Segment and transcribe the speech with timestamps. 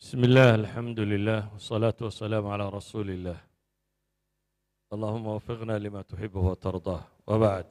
[0.00, 3.38] بسم الله الحمد لله والصلاة والسلام على رسول الله
[4.94, 7.66] اللهم وفقنا لما تحبه وترضاه وبعد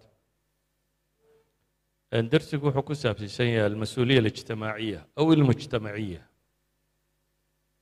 [2.13, 6.21] درسك wuxuu ku saabsiisan yahay almas-uuliya الاجtimaaciya aw اlmujtamaciya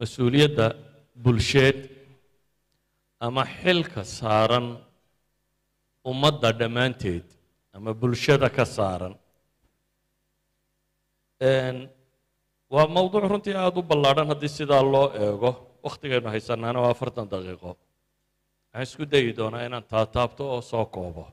[0.02, 0.68] mas-uuliyadda
[1.26, 1.78] bulsheed
[3.28, 4.68] ama xilka saaran
[6.12, 7.26] ummadda dhammaanteed
[7.76, 9.14] ama bulshada ka saaran
[12.75, 15.51] waa mowduuc runtii aada u ballaadhan haddii sidaa loo eego
[15.87, 17.71] wakhtigaynu haysanaana waa afartan daqiiqo.
[18.71, 21.25] Waxaan isku dayi doonaa inaan taataabto oo soo koobo.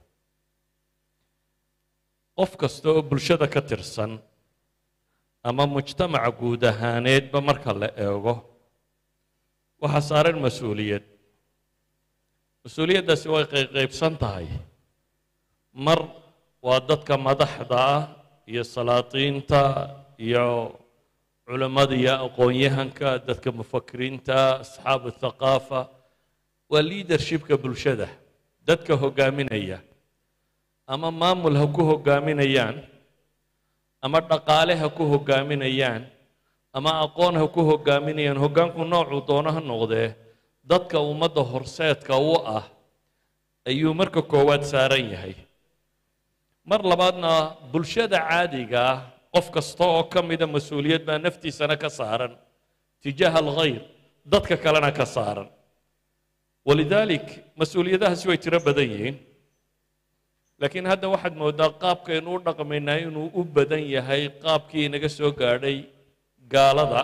[2.37, 4.11] Qof kasta oo bulshada ka tirsan
[5.49, 8.33] ama mujtamaca guud ahaaneedba marka la eego
[9.81, 11.03] waxaa saaran mas'uuliyad.
[12.63, 14.47] Mas'uuliyaddaasi way qayqaybsan tahay.
[15.85, 15.99] Mar
[16.65, 18.01] waa dadka madaxda ah
[18.51, 19.61] iyo salaatiinta
[20.27, 20.45] iyo
[21.45, 25.81] culammada iyo aqoon-yahanka dadka mufakiriinta asxaabu thaqaafa
[26.71, 28.09] waa leadershipka bulshada.
[28.65, 29.77] Dadka hoggaaminaya
[30.89, 32.81] ama maamul ha ku hoggaaminayaan
[34.01, 36.03] ama dhaqaale ha ku hoggaaminayaan
[36.73, 40.17] ama aqoon ha ku hoggaaminayaan hoggaanku noocuu doono ha noqdee
[40.65, 42.65] dadka ummadda horseedka u ah
[43.69, 45.35] ayuu marka koowaad saaran yahay.
[46.65, 48.97] Mar labaadna bulshada caadiga ah
[49.35, 52.33] qof kasta oo ka mida mas'uuliyad baa naftiisana ka saaran
[53.03, 53.81] tijaaha alkhayr
[54.33, 55.49] dadka kalena ka saaran.
[56.67, 57.27] Walidaalik
[57.61, 59.17] mas'uuliyadahaasi way tiro badan yihiin.
[60.61, 65.77] Laakiin hadda waxaad mooddaa qaabkaynu u dhaqmaynaa inuu u badan yahay qaabkii inaga soo gaadhay
[66.53, 67.01] gaalada.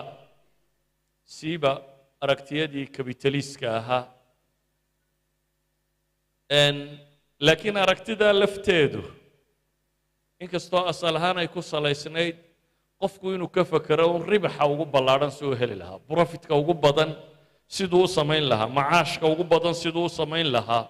[1.36, 1.72] Siiba
[2.24, 4.04] aragtiyadii kabitaliiska ahaa.
[7.46, 9.00] Laakiin aragtidaa lafteedu
[10.42, 12.36] inkastoo asal ahaan ay ku salaysnayd
[13.00, 17.10] qofku inuu ka fekero un ribaxa ugu ballaadhan si uu heli lahaa brofitka ugu badan
[17.76, 20.84] siduu u samayn lahaa macaashka ugu badan siduu u samayn lahaa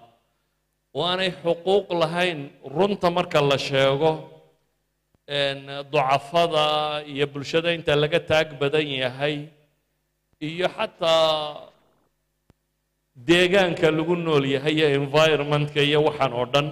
[0.97, 2.39] oo aanay xuquuq lahayn
[2.75, 4.11] runta marka la sheego
[5.91, 6.65] ducafada
[7.13, 9.35] iyo bulshada inta laga taag badan yahay
[10.49, 11.69] iyo xataa
[13.27, 16.67] deegaanka lagu nool yahay iyo environmentka iyo waxaan oo dhan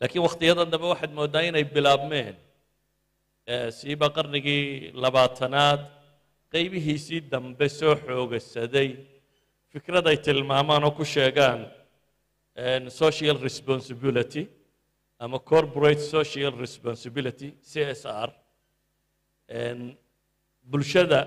[0.00, 2.34] laakiin wakhtiyadan dambe waxaad mooddaa inay bilaabmeen
[3.78, 4.64] siiba qarnigii
[5.04, 5.80] labaatanaad
[6.54, 8.88] qaybihiisii dambe soo xoogasaday
[9.72, 11.60] fikrad ay tilmaamaan oo ku sheegaan
[13.02, 14.42] social responsibility
[15.24, 18.30] ama corporate social responsibility c s r.
[20.70, 21.20] Bulshada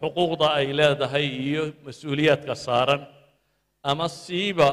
[0.00, 3.02] xuquuqda ay leedahay iyo mas'uuliyaadka saaran
[3.90, 4.68] ama siiba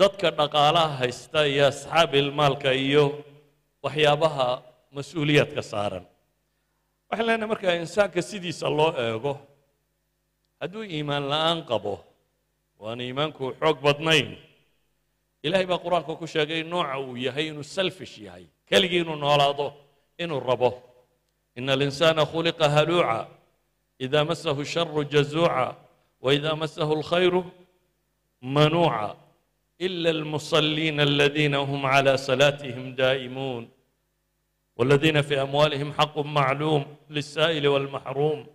[0.00, 3.04] dadka dhaqaalaha haysta iyo asxaabilmaalka iyo
[3.84, 4.48] waxyaabaha
[4.96, 6.04] mas'uuliyaadka saaran.
[7.08, 9.32] Waxaan leenahay markaa insaanka sidiisa loo eego
[10.60, 11.94] hadduu iimaan la'aan qabo
[12.82, 14.28] waana iimaanku xoog badnayn.
[15.46, 19.66] Ilahay baa qur'aanka ku sheegay nooca uu yahay inuu selfish yahay keligii inuu noolaado
[20.22, 20.70] inuu rabo.
[21.58, 23.18] Ina alinsaana khuliqa haluuca
[24.04, 25.76] ida masahu sharu jazuuca
[26.24, 27.40] waida masahu alkhayru
[28.54, 29.16] manuuca
[29.80, 33.68] إلا المصلين الذين هم على صلاتهم دائمون
[34.76, 38.46] والذين في أموالهم حق معلوم للسائل والمحروم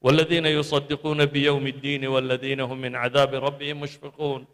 [0.00, 4.46] والذين يصدقون بيوم الدين والذين هم من cadaab rabbihim mushfiquun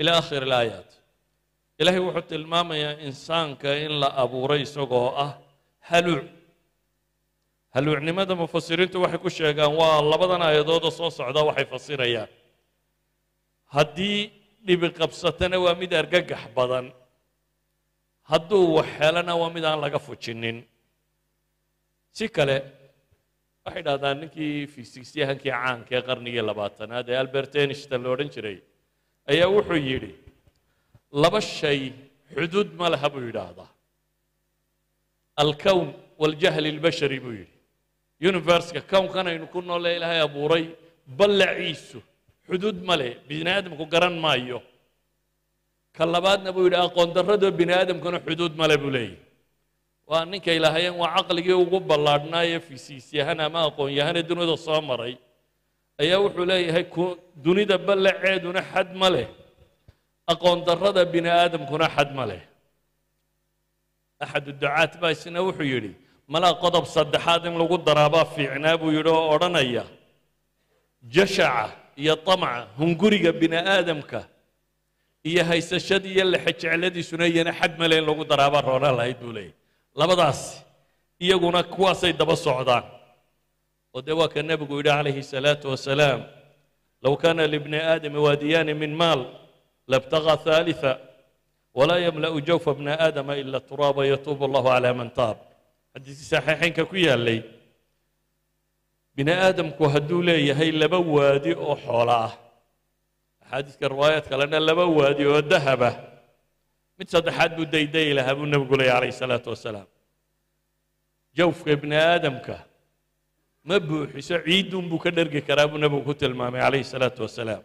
[0.00, 0.90] ilى akhir اlaayaat
[1.80, 5.30] ilaahay wuxuu tilmaamayaa insaanka in la abuuray isagoo ah
[5.90, 6.26] haluuc
[7.74, 12.30] haluucnimada mufasiriintu waxay ku sheegaan waa labadan aayadoodoo soo socda waxay fasirayaan
[13.74, 16.86] haddii dhibi qabsatana waa mid argagax badan.
[18.30, 20.58] Hadduu wax helana waa mid aan laga fujinin.
[22.16, 22.56] Si kale
[23.64, 28.58] waxay dhahdaan ninkii fiisigsyahankii caanka ee qarnigii labaatanaad ee albert einstein la odhan jiray
[29.32, 30.12] ayaa wuxuu yidhi
[31.22, 31.80] laba shay
[32.34, 33.70] xuduud ma laha buu yidhaahdaa.
[35.44, 35.86] Alkown
[36.22, 37.54] waljahli اlbashari buu yidhi.
[38.30, 40.64] Universka kownkan aynu ku noole ilaahay abuuray
[41.18, 41.98] ballaciisu
[42.48, 44.58] xuduud ma leh bini aadamku garan maayo
[45.96, 49.18] ka labaadna buu yidhi aqoon darradoo bini aadamkuna xuduud male buu leeyahy
[50.10, 55.14] waa ninka ilaahayeen waa caqligii ugu ballaadhnaa ee fisiisyahan ama aqoon-yahane dunida soo maray
[56.02, 56.84] ayaa wuxuu leeyahay
[57.46, 59.28] dunida ballaceeduna xad ma leh
[60.32, 62.42] aqoon darrada bini aadamkuna xad ma leh
[64.24, 65.12] axadu ducaat baa
[65.48, 65.92] wuxuu yidhi
[66.32, 69.84] malaa qodob saddexaad in lagu daraabaa fiicnaa buu yidhi oo odhanaya
[71.14, 71.66] jashaca
[72.02, 74.20] iyo tamca hunguriga bini aadamka
[75.28, 79.54] iyo haysashadii iyo lexejecladiisuna iyana xad male lagu daraabaa roona lahayd buu leeyahy
[80.00, 80.40] labadaas
[81.24, 82.84] iyaguna kuwaasay daba socdaan.
[83.94, 86.20] Oo dee waa ka nebigu yidhi calayhi salaatu wasalaam
[87.02, 89.20] low kana libni aadami waadiyaani min maal
[89.92, 90.92] labtagaa haalitha
[91.78, 95.36] walaa yamla'u jawfa bna aadama ila turaaba yatuubu allahu calaa man taab.
[95.94, 97.38] Xadiiskii saxiixaynka ku yaallay
[99.18, 102.32] bini aadamku hadduu leeyahay laba waadi oo xoola ah.
[103.42, 105.90] Axaadiiska riwaayaad kalena laba waadi oo dahaba
[106.98, 109.88] mid saddexaad buu daydayi lahaa buu nebigu leeyay calayhi salaatu wasalaam.
[111.36, 112.56] Jawfka bini aadamka
[113.68, 117.62] ma buuxiso ciidun buu ka dhergi karaa buu nebigu ku tilmaamay calayhi salaatu wasalaam.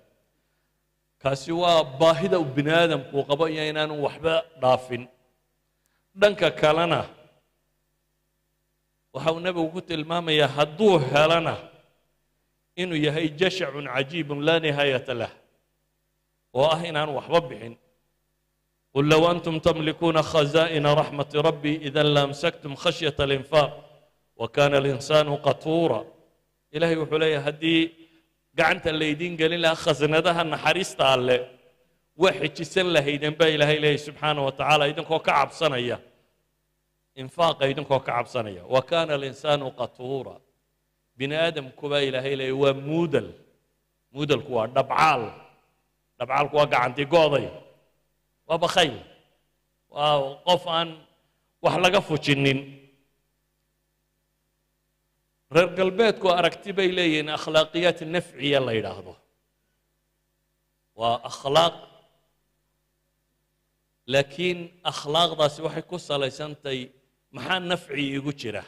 [1.21, 5.03] Kaasi waa baahida bini aadamku qabo iyo inaanu waxba dhaafin.
[6.21, 7.01] Dhanka kalena
[9.13, 11.55] waxa uu nebigu ku tilmaamayaa hadduu helana
[12.81, 15.31] inuu yahay jashacun cajiibun laa nihaayata lah
[16.57, 17.75] oo ah inaan waxba bixin.
[18.93, 23.71] Qul low antum tamlikuuna khazaa'ina raxmati rabbii idan laamsaktum khashyata alinfaaq
[24.39, 25.99] wa kaana alinsaanu qatuura.
[26.75, 27.81] Ilaahay wuxuu leeyahay haddii
[28.57, 31.41] gacanta laydiin gelin lahaa khasnadaha naxariista alleh
[32.21, 35.97] waa xijisan lahaydeen baa ilaahay leeyahy subxaana wa tacaala idinkoo ka cabsanaya
[37.18, 40.40] إنفاق إذن كو كعب صنية وكان الإنسان قطورا
[41.16, 43.32] بني آدم كبا إلهي إلهي ومودل
[44.12, 45.22] مودل كوا دبعال
[46.20, 47.48] دبعال كوا قعنتي قوضي
[48.48, 48.96] waa bakhayl
[49.92, 50.88] waa qof aan
[51.64, 52.58] wax laga fujinin
[55.54, 59.12] reer galbeedku aragti bay leeyihiin akhlaaqiyaat nafciya la yidhaahdo
[61.00, 61.76] waa akhlaaq
[64.12, 64.58] laakiin
[64.92, 66.80] akhlaaqdaasi waxay ku salaysantahay
[67.35, 68.63] maxaa nafci igu jira?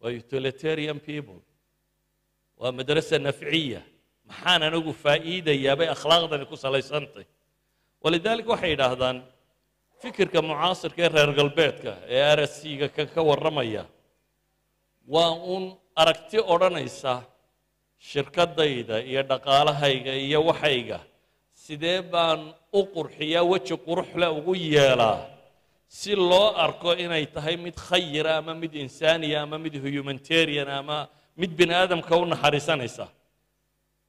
[0.00, 1.40] Waa utilitarian people.
[2.60, 3.80] Waa madrasa nafciya.
[4.28, 7.26] Maxaan anigu faa'iidayaa bay akhlaaqdani ku salaysantahay
[8.04, 9.16] walidaalika waxay yidhaahdaan
[10.02, 13.82] fikirka mucaasirka ee reer galbeedka ee arasiga ka ka warramaya
[15.14, 15.64] waa uun
[16.02, 17.12] aragti odhanaysa
[18.10, 20.98] shirkadayda iyo dhaqaalahayga iyo waxayga.
[21.64, 22.40] Sidee baan
[22.78, 25.18] u qurxiyaa weji quruxle ugu yeelaa
[25.88, 31.50] si loo arko inay tahay mid khayira ama mid insaaniya ama mid humanitarian ama mid
[31.58, 33.06] bini aadamka u naxariisanaysa.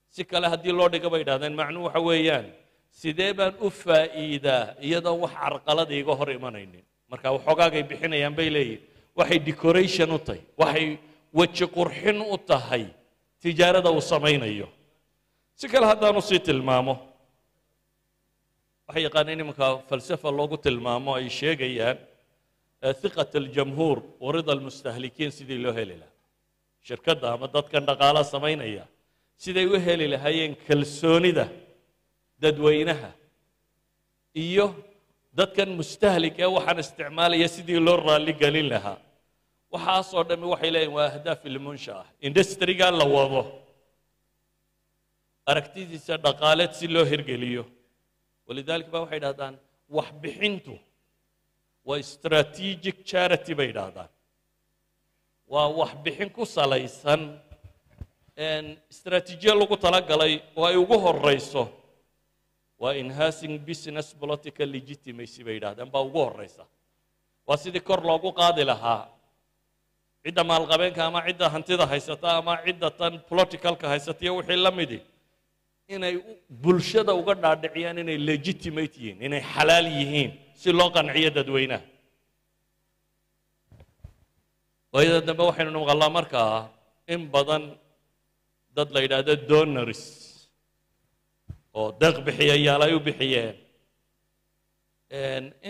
[0.10, 2.46] Si kale haddii loo dhigo bay yidhahdeen macnuu waxa weeyaan
[2.92, 6.84] sidee baan u faa'iidaa iyadoo wax carqalada iga hor imanaynin?
[7.12, 8.82] Marka waxoogaagay bixinayaan bay leeyihiin
[9.20, 10.88] waxay decoration u tahay waxay
[11.34, 12.86] weji qurxin u tahay
[13.42, 14.68] tijaarada uu samaynayo.
[15.60, 16.94] Si kale haddaanu sii tilmaamo
[18.88, 21.98] waxay yaqaaneen imanka falsafa loogu tilmaamo ay sheegayaan
[23.02, 26.16] hiqat aljamhuur warida almustahlikiin sidii loo heli lahaa.
[26.88, 28.84] Shirkadda ama dadkan dhaqaalaha samaynaya
[29.44, 31.46] siday u heli lahaayeen kalsoonida
[32.44, 33.10] dadweynaha
[34.46, 34.66] iyo
[35.40, 38.98] dadkan mustahlik ee waxaan isticmaalaya sidii loo raalli gelin lahaa.
[39.74, 42.08] Waxaasoo dhammi waxay leeyihiin waa ahdaaf ilmunsha ah.
[42.28, 43.42] Industriga la wado.
[45.52, 47.64] Aragtidiisa dhaqaaleed si loo hirgeliyo
[48.48, 49.56] walidaalika ba waxay dhahdaan
[49.98, 50.74] waxbixintu
[51.88, 54.10] waa strategic charity bay dhahdaan
[55.54, 57.22] waa waxbixin ku salaysan
[58.94, 61.64] istraatiijiya lagu talagalay oo ay ugu horayso
[62.82, 66.64] waa enhancing business political legitimacy bay yidhahdeen baa ugu horraysa.
[67.48, 69.04] Waa sidii kor loogu qaadi lahaa.
[70.24, 75.00] Cidda maalqabeenka ama cidda hantida haysata ama cidda tan politicalka haysataiyo wixii la midi
[75.96, 76.16] inay
[76.64, 81.86] bulshada uga dhaadhiciyaan inay legitimate yihiin inay xalaal yihiin si loo qanciyo dadweynaha.
[84.94, 86.54] Waayada dambe waxaynu maqallaa markaa
[87.14, 87.64] in badan
[88.76, 90.02] dad la yidhaahdo donors
[91.78, 93.56] oo deeq bixiyayaal ay u bixiyeen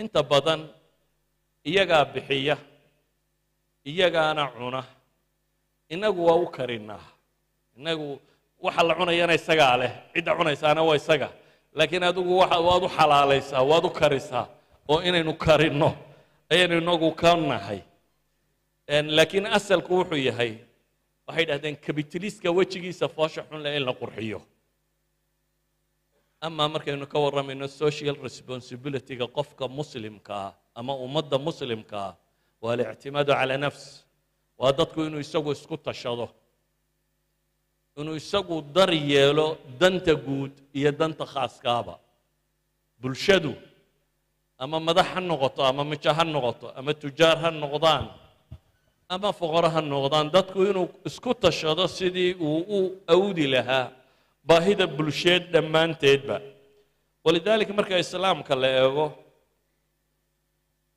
[0.00, 0.60] inta badan
[1.70, 2.56] iyagaa bixiya
[3.90, 4.82] iyagaana cuna.
[5.94, 7.04] Innagu waa u karinaa
[7.76, 8.08] innagu
[8.64, 9.92] waxa la cunayana isagaa leh.
[10.14, 11.28] Cidda cunaysaana waa isaga.
[11.78, 14.44] Laakiin adigu waad u xalaalaysaa waad u karisaa
[14.92, 15.90] oo inaynu karinno
[16.52, 17.80] ayaynu inagu ka nahay.
[19.16, 20.52] Laakiin asalku wuxuu yahay
[21.26, 24.40] waxay dhahdeen kabitaliska wejigiisa foosha xun leh in la qurxiyo.
[26.46, 30.48] Amaa markaynu ka warramayno social responsibilityga qofka muslimkaa
[30.78, 32.10] ama ummadda muslimkaa
[32.62, 33.84] waa alictimaadu calaa nafs.
[34.60, 36.26] Waa dadku inuu isagu isku tashado
[38.00, 39.46] inuu isagu dar yeelo
[39.80, 41.94] danta guud iyo danta khaaskaaba.
[43.00, 43.52] Bulshadu
[44.62, 48.04] ama madax ha noqoto ama mijo ha noqoto ama tujaar ha noqdaan
[49.14, 52.78] ama foqoro ha noqdaan dadku inuu isku tashado sidii uu u
[53.14, 53.86] awdi lahaa
[54.48, 56.36] baahida bulsheed dhammaanteedba.
[57.24, 59.06] Walidaalika marka islaamka la eego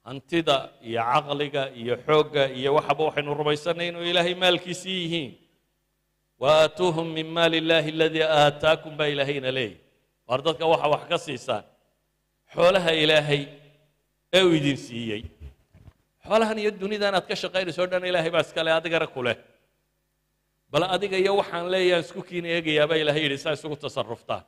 [0.08, 0.58] hantida
[0.90, 5.32] iyo caqliga iyo xoogga iyo waxaba waxaynu rumaysanay inuu ilaahay maalkiisii yihiin
[6.44, 9.78] waaatuuhum min maali illaahi aladii aataakum baa ilaahayna leeyahy
[10.28, 11.64] waar dadka waxa wax ka siisaan.
[12.54, 13.42] Xoolaha ilaahay
[14.38, 15.22] ee uu idin siiyey.
[16.26, 19.38] Xoolahan iyo dunida inaad ka shaqaynayso o dhan ilaahay baa iskale adigana ku leh.
[20.72, 24.44] Bal adiga iyo waxaan leeyahan isku kiina eegayaa baa ilahay yidhi saa isugu tasaruftaan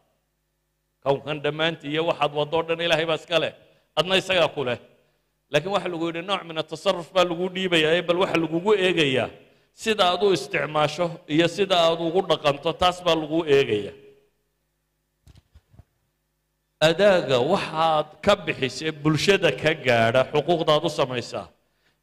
[1.03, 3.53] kownkan dhammaantii iyo waxaad waddo o dhan ilaahay baa iska leh.
[3.99, 4.79] Adna isagaa ku leh.
[5.51, 9.29] Laakiin waxa lagu yidhi nooc min atasaruf baa lagu dhiibayaa ee bal waxa lagugu eegayaa
[9.81, 13.93] sida aad u isticmaasho iyo sida aad ugu dhaqanto taas baa laguu eegaya.
[16.89, 21.47] Adaaga waxaad ka bixisee bulshada ka gaadha xuquuqdaad u samaysaa.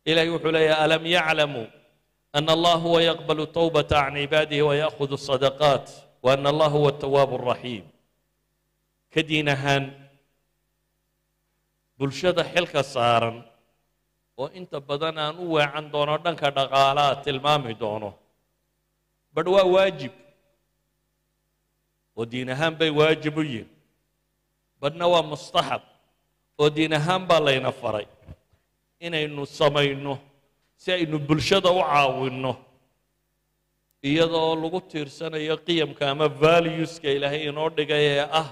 [0.09, 1.67] Ilaahay wuxuu leeyahay alam yaclamuu
[2.33, 5.87] ana allaha huwa yaqbalu towbata can cibaadihi wayaakhudu sadaqaat
[6.25, 7.85] wa ana allah huwa atawaabu araxiim
[9.12, 9.85] ka diin ahaan
[11.99, 13.37] bulshada xilka saaran
[14.41, 18.11] oo inta badan aan u weecan doono dhanka dhaqaalaha tilmaami doono.
[19.35, 20.15] Badh waa waajib.
[22.17, 23.69] Oo diin ahaan bay waajib u yihiin
[24.81, 25.83] badhna waa mustaxab.
[26.61, 28.07] Oo diin ahaan baa layna faray.
[29.07, 30.15] Inaynu samayno
[30.83, 32.53] si aynu bulshada u caawinno.
[34.11, 38.49] Iyadoo lagu tiirsanayo qiyamka ama valueska ilaahay inoo dhigay ee ah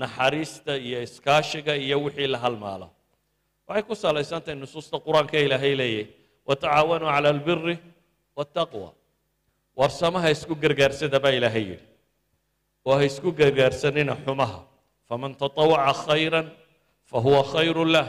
[0.00, 2.86] naxariista iyo iskaashiga iyo wixii la halmaalo
[3.68, 6.04] waxay ku salaysantahay nusuusta qur'aanka ilaahay leeyahy
[6.48, 7.74] watacaawanuu cala albiri
[8.38, 8.88] waataqwa
[9.80, 11.86] warsamaha isku gargaarsada baa ilaahay yidhi
[12.86, 14.58] oo ha isku gargaarsanina xumaha
[15.08, 16.46] faman tatawaca khayran
[17.10, 18.08] fahuwa khayru lah.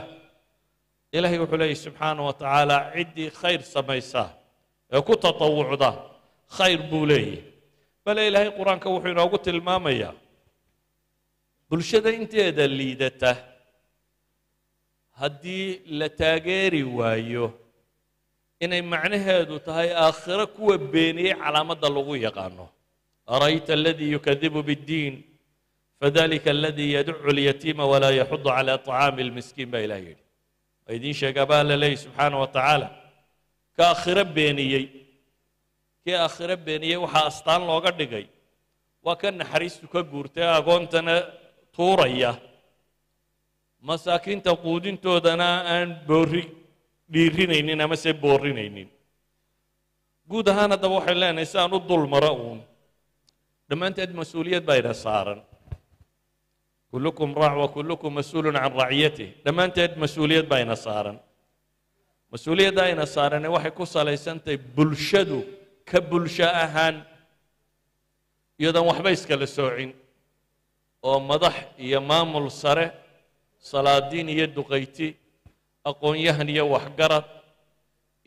[1.17, 4.29] Ilaahay wuxuu leeyahy subxaana wa tacaala ciddii khayr samaysaa
[4.93, 5.89] ee ku tatawucda
[6.57, 7.39] khayr buu leeyahy
[8.05, 10.13] bale ilaahay qur'aanka wuxuu inoogu tilmaamayaa
[11.69, 13.31] bulshada inteeda liidata
[15.21, 15.67] haddii
[15.99, 17.45] la taageeri waayo
[18.63, 22.65] inay macnaheedu tahay aakhiro kuwa beeniyey calaamadda lagu yaqaano.
[23.33, 25.15] Ara'ayta aladii yukadibu biddiin
[25.99, 30.23] fadalika aladii yadcu lyatiima walaa yaxudu cala طacaami اlmiskiin baa ilah yidhi.
[30.85, 32.87] Waa idiin sheegaa baa la leeyahy subxaana wa tacaala
[33.75, 34.85] ka aakhiro beeniyey
[36.03, 38.25] kii aakhiro beeniyey waxaa astaan looga dhigay.
[39.05, 41.13] Waa ka naxariistu ka guurtay agoontana
[41.75, 42.31] tuuraya
[43.89, 46.43] masaakiinta quudintoodana aan boori
[47.13, 48.89] dhiirinaynin ama se boorinaynin
[50.29, 52.59] guud ahaan haddaba waxay leenahay si aan u dul maro uun.
[53.69, 55.39] Dhammaanteed mas'uuliyad baa ina saaran.
[56.91, 61.17] Kullukum raac wa kullukum mas'uulun can raciyatih dhammaanteed mas'uuliyad baa ina saaran.
[62.31, 65.39] Mas'uuliyadda ayna saarane waxay ku salaysantahay bulshadu
[65.89, 66.95] ka bulsho ahaan
[68.59, 69.91] iyadoon waxba iskala soocin.
[71.07, 72.85] Oo madax iyo maamul sare
[73.59, 75.07] salaadiin iyo duqayti
[75.89, 77.25] aqoon-yahan iyo waxgarad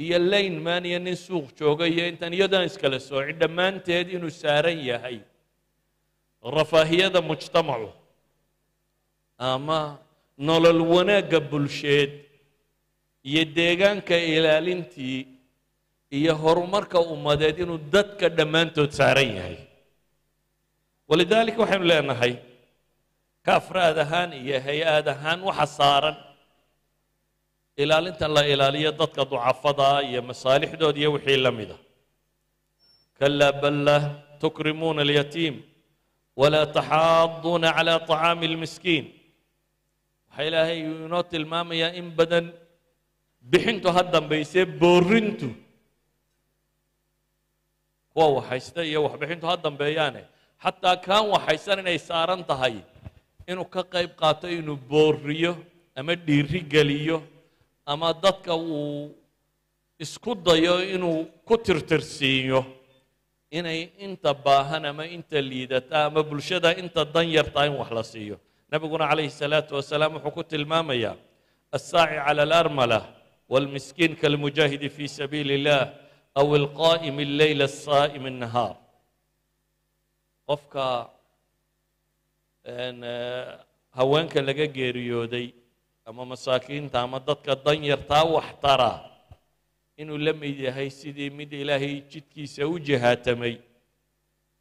[0.04, 5.18] iyo laynman iyo nin suuq jooga iyo intaan iyadoon iskala soocin dhammaanteed inuu saaran yahay
[6.58, 7.90] rafaahiyada mujtamacu
[9.38, 9.98] ama
[10.38, 12.12] nolol wanaagga bulsheed
[13.30, 15.18] iyo deegaanka ilaalintii
[16.18, 19.58] iyo horumarka ummadeed inuu dadka dhammaantood saaran yahay.
[21.08, 22.32] Walidaalika waxaynu leenahay
[23.44, 26.16] ka afraad ahaan iyo hay'ad ahaan waxa saaran.
[27.82, 31.76] Ilaalinta la ilaaliyo dadka ducafadaa iyo masaalixdooda iyo wixii la mida.
[33.18, 34.02] Kalaa bal lah
[34.42, 35.56] tukrimuuna alyatiim
[36.40, 39.04] walaa taxaaduuna cala طacaami اlmiskiin
[40.28, 42.46] waxaa ilaahay inoo tilmaamayaa in badan
[43.50, 45.48] bixintu ha dambaysee boorintu.
[48.12, 50.22] Kuwa waxhaysta iyo waxbixintu ha dambeeyaane.
[50.64, 52.76] Xataa kaan waxaysan inay saaran tahay
[53.50, 55.52] inuu ka qayb qaato inuu booriyo
[55.98, 57.18] ama dhiiri geliyo
[57.92, 59.10] ama dadka uu
[60.04, 62.60] isku dayo inuu ku tirtirsiiyo
[63.58, 68.36] inay inta baahan ama inta liidata ama bulshada inta dan yartaa in wax la siiyo.
[68.70, 71.16] Nebiguna calayhi salaatu wasalaam wuxuu ku tilmaamayaa
[71.76, 72.98] assaaci cala alarmala
[73.52, 75.80] waalmiskiin kalmujaahidi fi sabiili illah
[76.40, 78.74] aw alqaa'imi alleyla asaa'imi annahaar.
[80.48, 80.84] Qofka
[83.98, 85.46] haweenka laga geeriyooday
[86.06, 88.92] ama masaakiinta ama dadka danyartaa wax tara
[89.96, 93.56] inuu la mid yahay sidii mid ilaahay jidkiisa u jihaatamay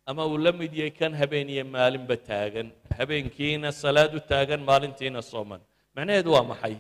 [0.06, 2.72] ama uu la mid yahay kan habeen iyo maalinba taagan.
[2.98, 5.62] Habeenkiina salaad u taagan maalintiina sooman.
[5.96, 6.76] Macnaheedu waa maxay?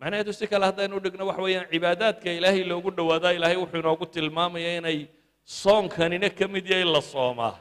[0.00, 4.70] Macnaheedu si kale haddaynu dhigno waxa weeyaan cibaadaadka ilaahay loogu dhowaadaa ilaahay wuxuu inoogu tilmaamaya
[4.80, 4.98] inay
[5.44, 7.54] soonkanina ka mid yahay la soomaa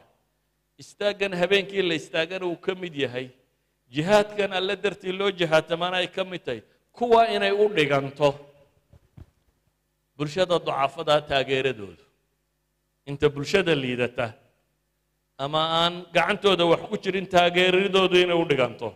[0.81, 3.27] istaaggan habeenkii la istaagana uu ka mid yahay.
[3.95, 6.61] Jihaadkan alle dartii loo jihaatamaana ay ka mid tahay.
[6.97, 8.29] Kuwa inay u dhiganto.
[10.17, 12.03] Bulshada ducafadaa taageeradoodu.
[13.09, 14.27] Inta bulshada liidata.
[15.43, 18.89] Ama aan gacantooda wax ku jirin taageeradoodu inay u dhiganto.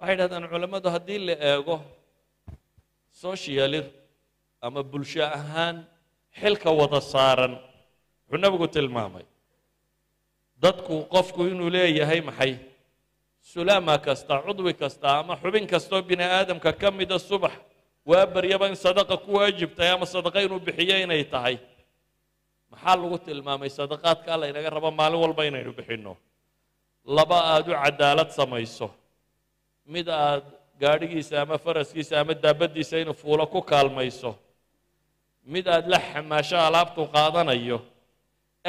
[0.00, 1.76] Waxay dhahdaan culammadu haddii la eego
[3.22, 3.80] sociali
[4.66, 5.76] ama bulsho ahaan
[6.40, 7.52] xilka wada saaran
[8.28, 9.24] wuxuu nebigu tilmaamay
[10.62, 12.52] dadku qofku inuu leeyahay maxay?
[13.50, 17.52] Sulaama kasta cudwi kasta ama xubin kastoo bini aadamka ka mida subax
[18.06, 21.56] waa baryaba in sadaqa ku waajib tahay ama sadaqa inuu bixiyo inay tahay.
[22.70, 26.12] Maxaa lagu tilmaamay sadaqaadka alla inaga rabo maalin walba inaynu bixinno?
[27.16, 28.86] Laba aad u cadaalad samayso.
[29.86, 30.44] Mid aad
[30.80, 34.36] gaadhigiisa ama faraskiisa ama daabaddiisa inuu fuulo ku kaalmayso.
[35.52, 37.78] Mid aad la xamaasho alaabtu qaadanayo.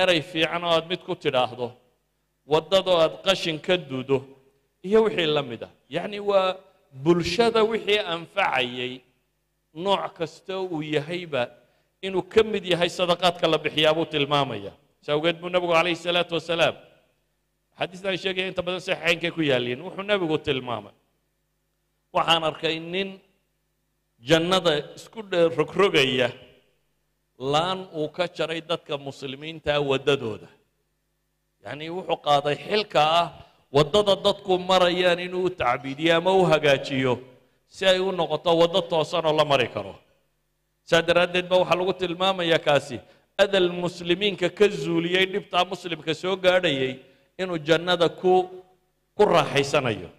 [0.01, 1.67] Erey fiican oo aad mid ku tidhaahdo
[2.47, 4.17] waddadoo aad qashin ka dudo
[4.83, 5.71] iyo wixii la mid ah.
[5.89, 6.57] Yacni waa
[7.03, 9.01] bulshada wixii anfacayay
[9.73, 11.49] nooc kasta uu yahayba
[12.01, 14.73] inuu ka mid yahay sadaqaadka la bixiyaa buu tilmaamaya.
[15.01, 16.75] Si awgeed buu nebigu calayhi salaatu wasalaam
[17.79, 20.93] xadiistan sheegaya inta badan saxiixaynkay ku yaalliin wuxuu nebigu tilmaamay.
[22.13, 23.09] Waxaan arkay nin
[24.29, 25.21] jannada isku
[25.57, 26.29] rogrogaya
[27.53, 30.49] laan uu ka jaray dadka muslimiinta waddadooda
[31.65, 33.27] yacnii wuxuu qaaday xilka ah
[33.75, 37.13] waddada dadku marayaan inuu u tacbiidiyo ama u hagaajiyo
[37.75, 39.95] si ay u noqoto waddo toosan oo la mari karo.
[40.89, 42.97] Saa daraaddeed ba waxaa lagu tilmaamayaa kaasi
[43.43, 46.93] adal muslimiinka ka zuuliyey dhibtaa muslimka soo gaadhayay
[47.41, 48.33] inuu jannada ku
[49.17, 50.09] ku raaxaysanayo.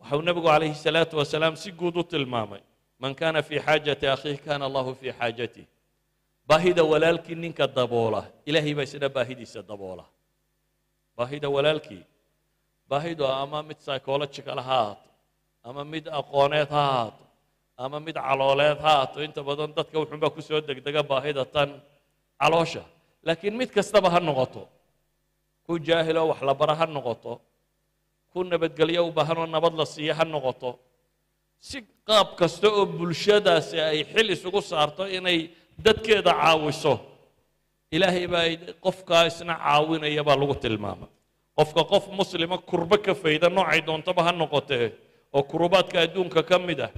[0.00, 2.62] Waxau nebigu calayhi salaatu wasalaam si guud u tilmaamay
[3.02, 5.66] man kana fii xaajati akhiih kana allahu fii xaajatih
[6.48, 8.22] baahida walaalkii ninka daboola.
[8.48, 10.04] Ilaahay baa isna baahidiisa daboola.
[11.16, 12.02] Baahida walaalkii.
[12.90, 15.08] Baahidu ama mid psychological ha ahaato
[15.64, 17.24] ama mid aqooneed ha ahaato
[17.84, 21.70] ama mid calooleed ha ahaato inta badan dadka wuxuunbaa ku soo degdega baahida tan
[22.40, 22.82] caloosha.
[23.26, 24.62] Laakiin mid kastaba ha noqoto.
[25.66, 27.32] Ku jaahiloo wax la bara ha noqoto.
[28.32, 30.70] Ku nabadgelyo u baahanoo nabad la siiya ha noqoto.
[31.68, 35.38] Si qaab kasta oo bulshadaasi ay xil isugu saarto inay
[35.84, 36.94] dadkeeda caawiso.
[37.92, 38.46] Ilaahay baa
[38.84, 41.06] qofkaa isna caawinaya baa lagu tilmaama.
[41.58, 44.86] Qofka qof muslima kurbo ka fayda noocay doontaba ha noqotee
[45.36, 46.92] oo kurubaadka adduunka ka mid ah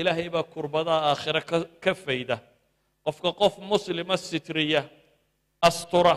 [0.00, 1.42] ilaahay baa kurbadaha aakhire
[1.84, 2.36] ka fayda.
[3.04, 4.82] Qofka qof muslima sitriya
[5.68, 6.16] astura.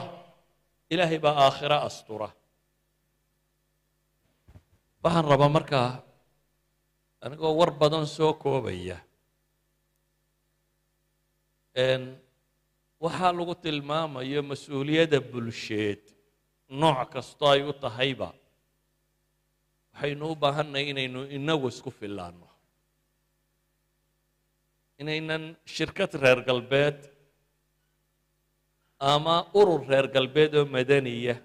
[0.94, 2.30] Ilaahay baa aakhire astura.
[5.04, 5.90] Waxaan rabaa markaa
[7.24, 8.98] anigoo war badan soo koobaya
[13.04, 16.02] waxaa lagu tilmaamayo mas'uuliyadda bulsheed
[16.82, 18.30] nooc kastoo ay u tahayba.
[19.94, 22.48] Waxaynu u baahannahay inaynu inagu isku fillaanno.
[25.02, 26.98] Inaynan shirkad reer galbeed
[29.00, 31.36] ama urur reer galbeed oo madaniya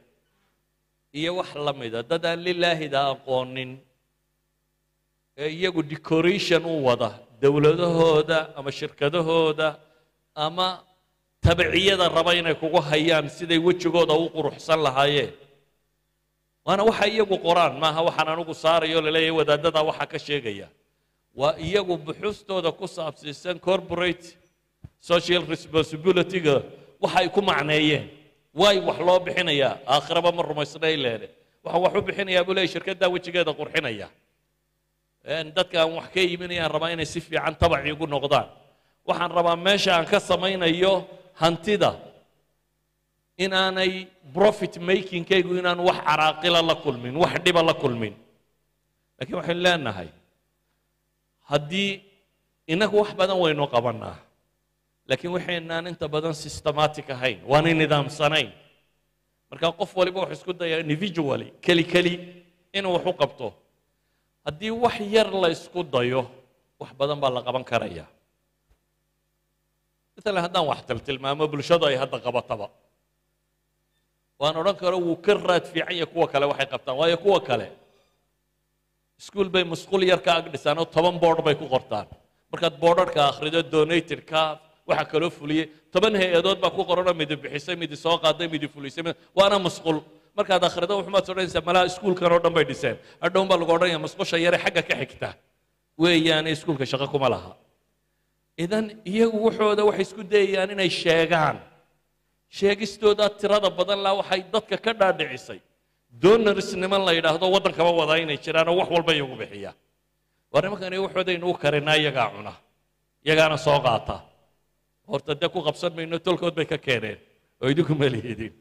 [1.18, 3.70] iyo wax la mida dad aan lilaahida aqoonin
[5.42, 7.10] ee iyagu decoration u wada
[7.42, 9.68] dowladahooda ama shirkadahooda
[10.46, 10.68] ama
[11.44, 15.32] tabiciyada raba inay kugu hayaan siday wejigooda u quruxsan lahaayeen
[16.66, 20.68] waana waxa iyagu qoraan maaha waxaan anugu saarayo la leeyahay wadaadada waxaa ka sheegaya.
[21.40, 24.26] Waa iyagu buxuustooda ku saabsiisan corporate
[25.10, 26.56] social responsibility-ga
[27.02, 28.04] waxa ay ku macneeyeen.
[28.60, 31.26] Waay wax loo bixinayaa aakhiraba ma rumaysnay leede
[31.64, 34.08] waxaan wax u bixinayaa buu leeyay shirkaddaa wejigeeda qurxinaya.
[35.56, 38.46] Dadka aan wax ka iibinayaan rabaa inay si fiican tabaci ugu noqdaan
[39.08, 40.92] waxaan rabaa meesha aan ka samaynayo
[41.40, 41.90] hantida.
[43.44, 43.92] Inaanay
[44.34, 48.14] profit makingkaygu inaan wax caraaqila la kulmin wax dhiba la kulmin.
[49.18, 50.08] Lakiin waxaynu leenahay
[51.50, 51.90] haddii
[52.72, 54.16] innagu wax badan waynu qabannaa
[55.08, 58.50] laakiin waxaynaan inta badan systematic ahayn waanay nidaamsanayn.
[59.50, 62.14] Marka qof waliba wuxuu isku dayaa individually keli keli
[62.76, 63.48] inuu wax u qabto.
[64.44, 66.22] Haddii wax yar la ysku dayo
[66.80, 68.04] wax badan baa la qaban karaya
[70.24, 72.66] maalan haddaan wax tiltilmaamo bulshadu ay hadda qabataba.
[74.40, 77.68] Waan odhan karo wuu ka raad fiican yahay kuwa kale waxay qabtaan waayo kuwa kale.
[79.20, 82.06] Iskuol bay musqul yar ka ag dhisaan oo toban boord bay ku qortaan.
[82.52, 85.66] Markaad boodharhka akhrido donatorka waxaa kaloo fuliyey.
[85.92, 89.02] Toban hay'adood baa ku qoranoo midi bixisay midi soo qaaday midi fulisay
[89.38, 90.02] waana musqul.
[90.38, 92.96] Markaad akhrido waxumaad odhanaysaa malaha iskuulkan oo dhan bay dhiseen.
[93.22, 95.28] Hadhown baa lagu odhanaya musqusha yare xagga ka xigta.
[95.98, 97.28] Weeyaane iskuulka shaqo kuma
[98.64, 101.56] idan iyagu waxooda waxay isku dayayaan inay sheegaan.
[102.58, 105.60] Sheegistoodaa tirada badan laa waxay dadka ka dhaadhicisay.
[106.22, 109.72] Donarsniman la yidhaahdo waddankaba wadaa inay jiraan oo wax walba iyagu bixiya.
[110.52, 112.52] War nimankani waxoodaynu u karinaa iyagaa cuna
[113.26, 114.16] iyagaana soo qaata.
[115.10, 117.18] Horta dee ku qabsan mayno tolkood bay ka keeneen
[117.62, 118.52] oo idinku malihidin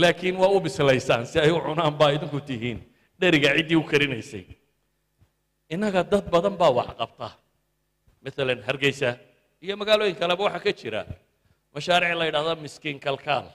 [0.00, 2.78] laakiin waa u bislaysaan si ay u cunaan baa idinku tihiin.
[3.20, 4.44] Dheriga ciddii u karinaysay.
[5.74, 7.28] Innaga dad badan baa wax qabta
[8.24, 9.10] maalan hargeysa
[9.64, 11.02] iyo magaalooyin kaleba waxaa ka jira
[11.74, 13.46] mashaariic la yidhahda miskiin kalkaal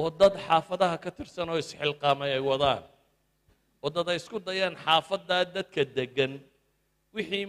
[0.00, 2.82] oo dad xaafadaha ka tirsan oo isxilqaamay ay wadaan
[3.84, 6.32] oo dad ay isku dayaan xaafaddaa dadka deggan
[7.14, 7.44] wixii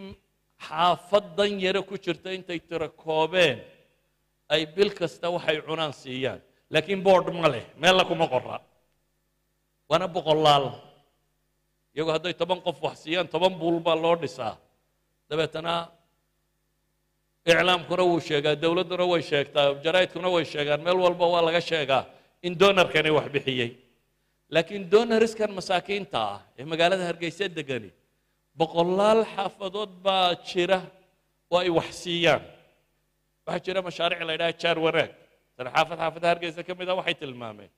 [0.67, 3.57] xaafad dan yare ku jirta intay tiro koobeen
[4.53, 6.39] ay bil kasta waxay cunaan siiyaan
[6.73, 8.57] laakiin boord ma leh meella kuma qora
[9.89, 10.65] waana boqolaal
[11.95, 14.53] iyagu hadday toban qof wax siiyaan toban buul baa loo dhisaa
[15.29, 15.73] dabeetana
[17.51, 22.03] iclaamkuna wuu sheegaa dowladduna way sheegtaa jaraa'idkuna way sheegaan meel walba waa laga sheegaa
[22.47, 23.69] in doonarkani wax bixiyey.
[24.53, 27.89] Laakiin doonariskan masaakiinta ah ee magaalada hargeysa degani
[28.59, 30.79] boqolaal xaafadood baa jira
[31.53, 32.43] oo ay wax siiyaan.
[33.45, 35.11] Waxaa jira mashaariic la yidhaha jaar wanaag
[35.55, 37.71] tana xaafad xaafadaha hargeysa ka mid a waxay tilmaameen.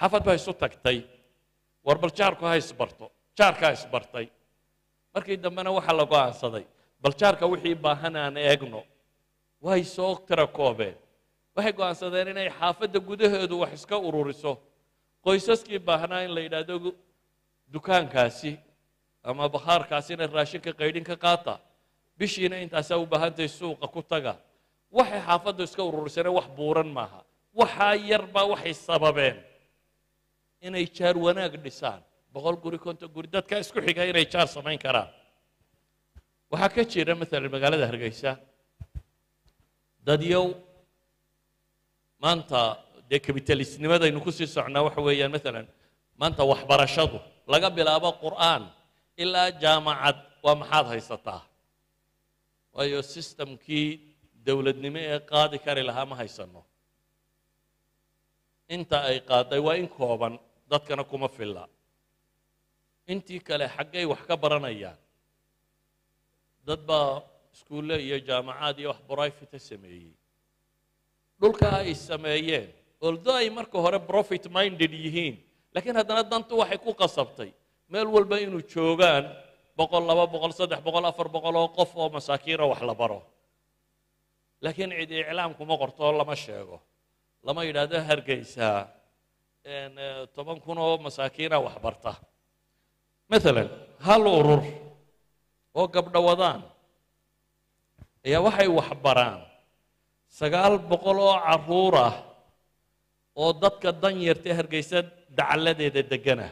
[0.00, 0.98] Xaafad baa isu tagtay.
[1.86, 3.06] War bal jaarku ha isbarto
[3.38, 4.26] jaarkaa isbartay
[5.14, 6.64] markii dambena waxaa la go'aansaday
[7.02, 8.80] bal jaarka wixii baahan aan eegno
[9.66, 10.96] way soo tira koobeen.
[11.56, 14.52] Waxay go'aansadeen inay xaafadda gudaheedu wax iska ururiso.
[15.24, 16.76] Qoysaskii baahnaa in la yidhaahdo
[17.72, 18.52] dukaankaasi
[19.22, 21.54] ama bakhaarkaasina raashinka qaydhin ka qaata.
[22.18, 24.34] Bishiina intaasaa u baahantahay suuqa ku taga.
[24.98, 27.20] Waxay xaafaddu iska ururisane wax buuran maaha.
[27.60, 29.36] Waxaa yarbaa waxay sababeen
[30.66, 32.02] inay jaar wanaag dhisaan
[32.34, 35.10] boqol guri konton guri dadka isku xiga inay jaar samayn karaan.
[36.52, 38.30] Waxaa ka jira maalan magaalada hargeysa
[40.06, 40.44] dadyow
[42.24, 42.60] maanta
[43.10, 45.66] dee kabitalisnimadaynu ku sii socnaa waxa weeyaan maalan
[46.20, 47.18] maanta waxbarashadu
[47.52, 48.62] laga bilaabo qur'aan
[49.22, 51.40] ilaa jaamacad waa maxaad haysataa?
[52.76, 53.86] Waayo sistamkii
[54.46, 56.60] dowladnimo ee qaadi kari lahaa ma haysanno
[58.76, 60.34] inta ay qaaday waa in kooban
[60.72, 61.64] dadkana kuma filla
[63.06, 64.98] intii kale xaggay wax ka baranayaan.
[66.66, 67.22] Dad baa
[67.54, 70.14] iskuulle iyo jaamacaad iyo wax brifate sameeyey.
[71.40, 72.70] Dhulka ay sameeyeen
[73.02, 75.34] oldo ay marka hore profit minded yihiin
[75.74, 77.50] laakiin haddana dantu waxay ku qasabtay.
[77.90, 79.24] Meel walba inuu joogaan
[79.76, 83.20] boqol laba boqol saddex boqol afar boqol oo qof oo masaakiina wax la baro.
[84.62, 86.78] Laakiin cid iclaam kuma qorto lama sheego.
[87.42, 88.86] Lama yidhaahdo hargeysaa
[90.34, 92.12] toban kun oo masaakiina wax barta
[93.32, 93.68] maalan
[94.06, 94.62] hal urur
[95.78, 96.60] oo gabdho wadaan
[98.26, 99.40] ayaa waxay wax baraan
[100.38, 102.14] sagaal boqol oo carruur ah
[103.40, 104.98] oo dadka dan yartay hargeysa
[105.38, 106.48] dacalladeeda degana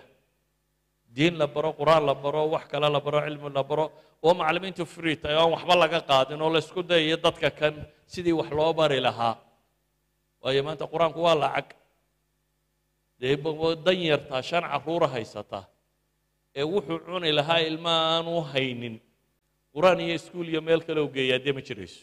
[1.15, 3.87] diin la baro qur'aan la baro wax kale la baro cilmi la baro
[4.25, 7.75] oo macallimiintu free tahay aan waxba laga qaadin oo la isku dayayo dadka kan
[8.13, 9.35] sidii wax loo bari lahaa.
[10.43, 11.69] Waayo maanta qur'aanku waa lacag.
[13.21, 13.37] Dee
[13.85, 15.61] dan yartaa shan carruura haysata
[16.59, 18.95] ee wuxuu cuni lahaa ilma aanu haynin.
[19.75, 22.03] Qur'aan iyo iskuul iyo meel kale u geeyaa dee ma jirayso.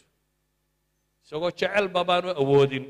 [1.24, 2.84] Isagoo jecelba baanu awoodin.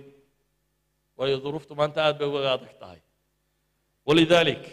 [1.19, 3.01] Waayo duruuftu maanta aad bay uga adag tahay.
[4.07, 4.65] Walidaalik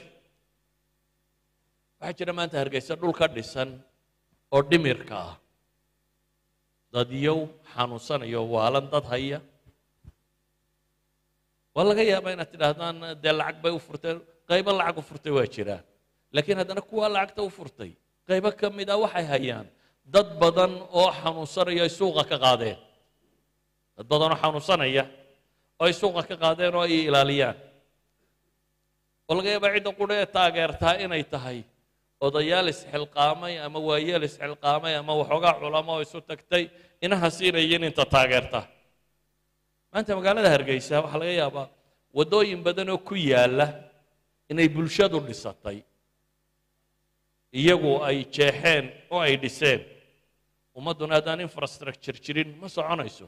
[2.00, 3.70] waxaa jira maanta hargeysa dhul ka dhisan
[4.54, 5.36] oo dhimirka ah.
[6.94, 7.40] Dadyow
[7.74, 9.40] xanuunsanayo waalan dad haya.
[11.76, 14.18] Waa laga yaabaa inaad tidhaahdaan dee lacag bay u furteen?
[14.50, 15.84] Qaybo lacag u furtay waa jiraan
[16.34, 17.92] laakiin haddana kuwa lacagta u furtay
[18.28, 19.68] qaybo ka mid a waxay hayaan
[20.14, 22.78] dad badan oo xanuunsanaya ay suuqa ka qaadeen.
[23.98, 25.04] Dad badan oo xanuunsanaya
[25.80, 27.58] oo ay suuqa ka qaadeen oo ay ilaaliyaan.
[29.30, 31.60] Oo laga yaabaa cidda qudha ee taageertaa inay tahay
[32.26, 36.64] odayaal isxilqaamay ama waayeel isxilqaamay ama waxoogaa culamo oo isu tagtay
[37.06, 38.62] inaha siinayin inta taageerta.
[39.92, 41.68] Maanta magaalada hargeysa waxaa laga yaabaa
[42.18, 43.68] waddooyin badan oo ku yaalla
[44.52, 45.78] inay bulshadu dhisatay
[47.60, 49.82] iyagu ay jeexeen oo ay dhiseen.
[50.78, 53.28] Ummadduna haddaan infrastructure jirin ma soconayso.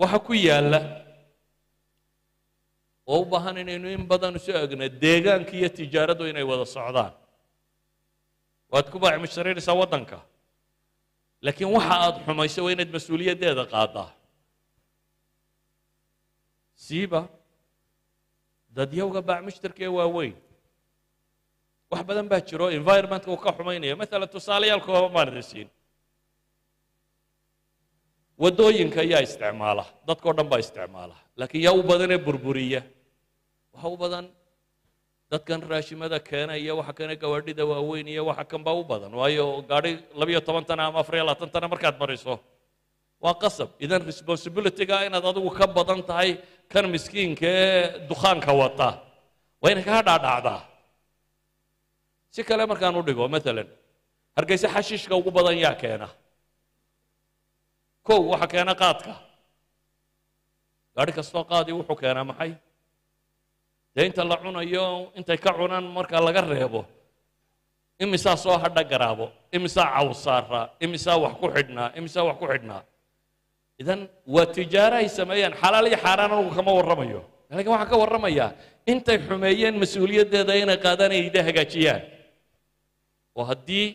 [0.00, 0.80] Waxa ku yaalla
[3.12, 7.12] oo u baahan inaynu in badan isu egno deegaanka iyo tijaaraddu inay wada socdaan.
[8.72, 10.18] Waad ku baaci mushtaraynaysaa waddanka.
[11.44, 14.10] Laakiin waxa aad xumayso waa inaad mas'uuliyaddeeda qaadaa.
[16.84, 17.20] Siiba
[18.76, 20.34] dadyowga baac mushtarka ee waaweyn
[21.92, 23.94] wax badan baa jiro environmentka uu ka xumaynaya.
[24.00, 25.68] Maalan tusaalayaal kooban baan idin siin
[28.42, 32.80] waddooyinka ayaa isticmaala dadkao dhan baa isticmaala laakiin yaa u badan ee burburiya.
[33.74, 34.24] Waxa u badan
[35.32, 39.12] dadkan raashimada keena iyo waxa kane gawaadhida waaweyn iyo waxa kan baa u badan.
[39.20, 42.34] Waayo gaadhi labiyo toban tana ama afar iyo labaatan tana markaad mariso
[43.24, 43.68] waa qasab.
[43.84, 46.30] Idan responsibilityga inaad adigu ka badan tahay
[46.72, 48.88] kan miskiinka ee dukhaanka wata
[49.62, 50.60] waa inay kaa dhaadhacdaa
[52.34, 53.68] si kale markaan u dhigo maalan
[54.36, 56.08] hargeysa xashiishka ugu badan yaa keena.
[58.06, 59.12] Kow waxa keena qaadka.
[60.96, 62.52] Gaadhi kastoo qaadii wuxuu keenaa maxay?
[63.94, 66.80] Dee inta la cunayo intay ka cunaan marka laga reebo.
[68.02, 72.82] Imisaa soo hadha garaabo imisaa cawsaaraa imisaa wax ku xidhnaa imisaa wax ku xidhnaa.
[73.80, 74.00] Idan
[74.34, 77.20] waa tijaaro ay sameeyaan xalaal iyo xaaraan anugu kama warramayo.
[77.50, 78.50] Laakiin waxaan ka warramayaa
[78.92, 82.00] intay xumeeyeen mas'uuliyaddeeda inay qaadaan ay ida hagaajiyaan
[83.38, 83.86] oo haddii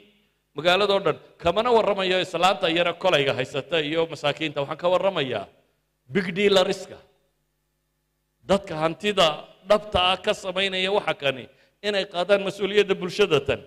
[0.57, 5.45] magaaladoo dhan kamana warramayo islaanta yare kolayga haysata iyo masaakiinta waxaan ka warramayaa
[6.13, 6.97] big dealariska
[8.49, 9.27] dadka hantida
[9.69, 11.45] dhabta ah ka samaynaya waxa kani
[11.87, 13.61] inay qaadaan mas'uuliyadda bulshada tan.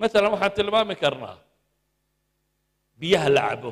[0.00, 1.36] Maalan waxaan tilmaami karnaa
[3.00, 3.70] biyaha la cabo.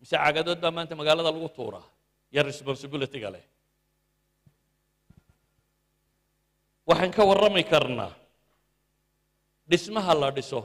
[0.00, 1.86] Mise cagadood baa maanta magaalada lagu tuuraa
[2.32, 3.44] iyo responsibilityga leh.
[6.88, 8.12] Waxaan ka warrami karnaa
[9.70, 10.60] dhismaha la dhiso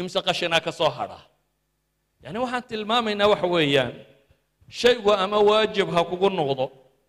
[0.00, 1.18] imse qashinaa ka soo hadha.
[2.24, 3.92] Yani waxaan tilmaamaynaa waxa weeyaan
[4.80, 6.64] shaygu ama waajib ha kugu noqdo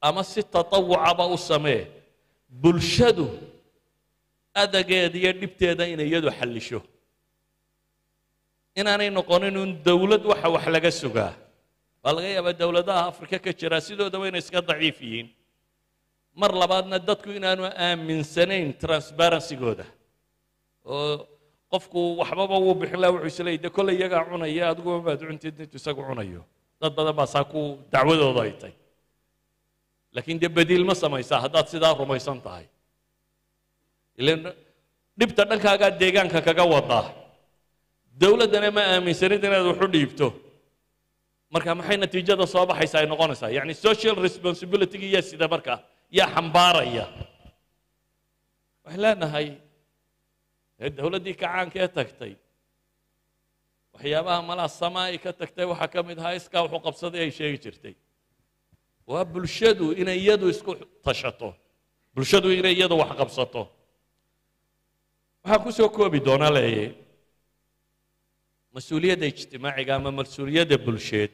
[0.08, 1.82] ama si tatawucaba u samee
[2.62, 3.27] bulshadu
[4.63, 6.79] adageeda iyo dhibteeda inay iyadu xallisho.
[8.79, 11.34] Inaanay noqonin un dowlad waxa wax laga sugaa.
[12.03, 15.27] Waa laga yaabaa dowladaha afrika ka jira sidoodaba inay iska daciif yihiin.
[16.41, 19.86] Mar labaadna dadku inaanu aaminsanayn transparencygooda
[20.86, 21.28] oo
[21.72, 25.80] qofku waxbaba wuu bixin laha wuxuu isleeyay de kolley iyagaa cunaya adiguba baad cuntid intuu
[25.82, 26.41] isagu cunayo.
[26.82, 28.74] Dad badan baa saa ku dacwadooda ay tay
[30.15, 32.65] laakiin dee badiil ma samaysaa haddaad sidaa rumaysan tahay.
[34.19, 34.39] Ilan
[35.19, 37.06] dhibta dhankaagaa deegaanka kaga wadaa
[38.22, 40.28] dowladdana ma aaminsanid inaad waxu dhiibto.
[41.54, 43.50] Marka maxay natiijada soo baxaysa ay noqonaysaa?
[43.58, 45.74] Yacni social responsibility-gi yaa sida marka
[46.17, 47.06] yaa xambaaraya.
[48.86, 49.48] Waxay leenahay
[50.84, 52.34] ee dowladdii kacaankee tagtay.
[53.93, 57.58] Waxyaabaha malaa samaa ay ka tagtay waxaa ka mid ahaa iskaa wuxuu qabsaday ay sheegi
[57.63, 57.96] jirtay.
[59.10, 60.72] Waa bulshadu inay iyadu isku
[61.06, 61.50] tashato.
[62.15, 63.62] Bulshadu inay iyadu wax qabsato.
[65.43, 66.88] Waxaan ku soo koobi doonaa leeyahy
[68.76, 71.32] mas'uuliyadda ijtimaaciga ama mas'uuliyadda bulsheed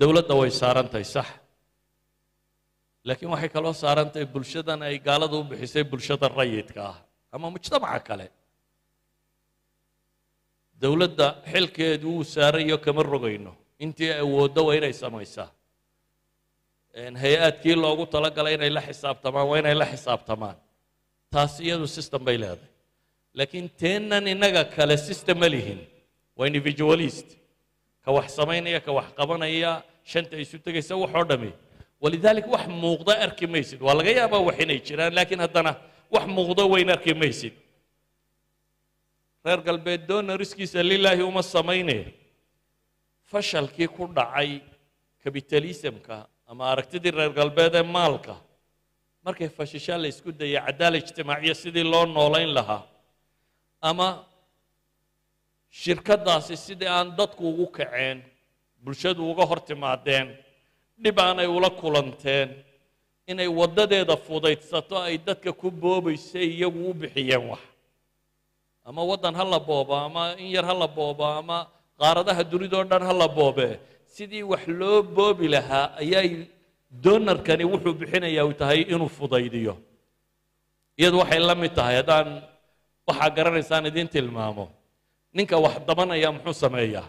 [0.00, 1.28] dowladda way saaran tahay sax.
[3.06, 6.98] Laakiin waxay kaloo saaran tahay bulshadan ay gaalada u bixisay bulshada rayidka ah
[7.34, 8.26] ama mujtamaca kale
[10.82, 13.52] dowladda xilkeedu wuu saarayo kama rogayno
[13.84, 15.48] intii awooddo waa inay samaysaa
[17.22, 20.56] hay'aadkii loogu talagalay inay la xisaabtamaan waa inay la xisaabtamaan
[21.34, 22.70] taas iyadu system bay leedahay
[23.38, 25.80] laakiin teennan innaga kale system ma lihin
[26.38, 27.28] waa individualist
[28.04, 29.70] ka wax samaynaya ka wax qabanaya
[30.12, 31.50] shanta isu tegaysa waxoo dhami
[32.02, 35.72] walidalik wax muuqda arki maysid waa laga yaabaa wax inay jiraan laakiin haddana
[36.12, 37.54] wax muuqdo weyn arki maysid.
[39.44, 41.98] Reer galbeed doonariskiisa lilaahi uma samayne.
[43.30, 44.50] Fashalkii ku dhacay
[45.22, 46.16] kabitalismka
[46.50, 48.34] ama aragtidii reer galbeed ee maalka
[49.24, 52.82] markay fashishaan la isku dayay cadaala ijtimaaciya sidii loo noolayn lahaa
[53.90, 54.08] ama
[55.82, 58.18] shirkaddaasi sidii aan dadku ugu kaceen
[58.84, 60.26] bulshadu uga hor timaadeen
[61.02, 62.48] dhib aanay ula kulanteen
[63.30, 67.62] inay waddadeeda fudaydsato ay dadka ku boobaysay iyagu u bixiyeen wax.
[68.84, 71.58] Ama waddan ha la boobo ama in yar ha la boobo ama
[72.00, 73.80] qaaradaha dunidoo dhan ha la boobe.
[74.14, 76.28] Sidii wax loo boobi lahaa ayay
[77.04, 79.74] doonarkani wuxuu bixinayaa uu tahay inuu fudaydiyo.
[81.00, 82.28] Iyadu waxay la mid tahay haddaan
[83.08, 84.66] waxaa garanaysaan idiin tilmaamo.
[85.36, 87.08] Ninka wax dabanaya muxuu sameeyaa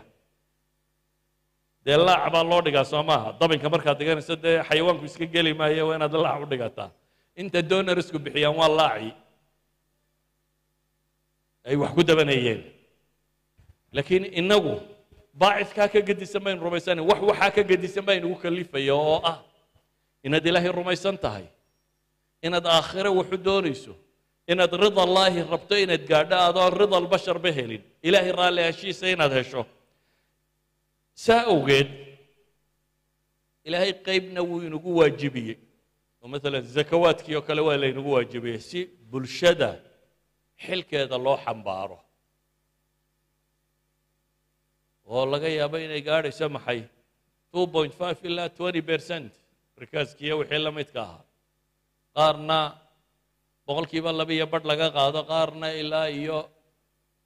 [1.85, 3.29] dee laac baa loo dhigaa soo maaha.
[3.39, 6.89] Dabinka markaad dhiganayso dee xayawaanku iska geli maayo waa inaad laac u dhigataa.
[7.41, 9.11] Inta donarisku bixiyaan waa laaci.
[11.65, 12.61] Ay wax ku dabanayeen.
[13.95, 14.73] Laakiin innagu
[15.41, 19.37] baacidkaa ka gedisan baynu rumaysanay wax waxaa ka gedisan baa inugu kalifaya oo ah
[20.25, 21.45] inaad ilaahay rumaysan tahay.
[22.45, 23.93] Inaad aakhiro waxu doonayso.
[24.51, 27.81] Inaad rida allaahi rabto inaad gaadho adoon rida albasharba helin.
[28.07, 29.61] Ilaahay raalli heshiisa inaad hesho
[31.23, 31.89] saa awgeed
[33.67, 35.57] ilaahay qaybna wuu inugu waajibiyey
[36.21, 38.79] oo maalan zakawaadkii oo kale waa laynagu waajibiyey si
[39.11, 39.69] bulshada
[40.65, 41.97] xilkeeda loo xambaaro
[45.13, 46.79] oo laga yaabo inay gaadhayso maxay
[47.51, 49.31] two point five ilaa twenty percent.
[49.77, 51.23] markaaskiiyo wixii la midka ahaa
[52.17, 52.57] qaarna
[53.67, 56.37] boqolkiiba laba iyo badh laga qaado qaarna ilaa iyo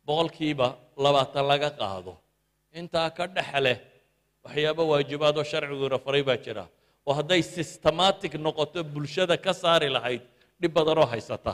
[0.08, 0.68] boqolkiiba
[1.04, 2.14] labaatan laga qaado
[2.74, 3.78] intaa ka dhex leh
[4.46, 6.66] waxyaabo waajibaad oo sharciguuna faray baa jira.
[7.08, 10.22] Oo hadday systematic noqoto bulshada ka saari lahayd
[10.62, 11.54] dhib badanoo haysata.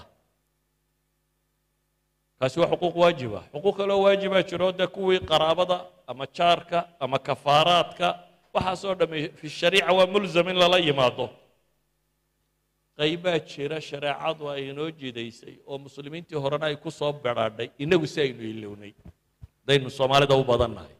[2.40, 8.08] Kaasi waa xuquuq waajiba xuquuq kaloo waajibaa jiro dee kuwii qaraabada ama jaarka ama kafaaraadka
[8.54, 11.30] waxaasoo dhamme fi shariica waa mulzam in lala yimaado.
[13.00, 18.18] Qaybaa jira shareecadu ay inoo jidaysay oo muslimiintii horena ay ku soo bedhaadhay innagu si
[18.22, 18.94] aynu ilownay
[19.64, 20.94] hadaynu soomaalida u badannahay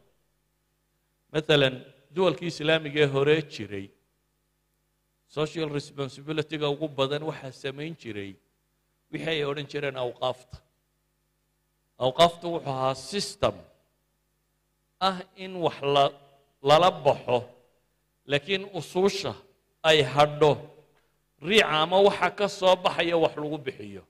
[1.36, 1.74] maalan
[2.14, 3.86] duwalkii islaamiga ee hore jiray.
[5.36, 8.32] Social responsibilityga ugu badan waxaa samayn jiray.
[9.12, 10.56] Wixii ay odhan jireen awqaafta.
[12.04, 13.54] Awqaaftu wuxuu ahaa system
[15.08, 16.04] ah in wax la
[16.68, 17.38] lala baxo
[18.30, 19.32] laakiin usuusha
[19.90, 20.52] ay hadho.
[21.48, 24.02] Riica ama waxa ka soo baxaya wax lagu bixiyo.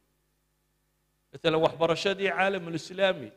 [1.33, 3.29] Maalan waxbarashadii caalamulislaami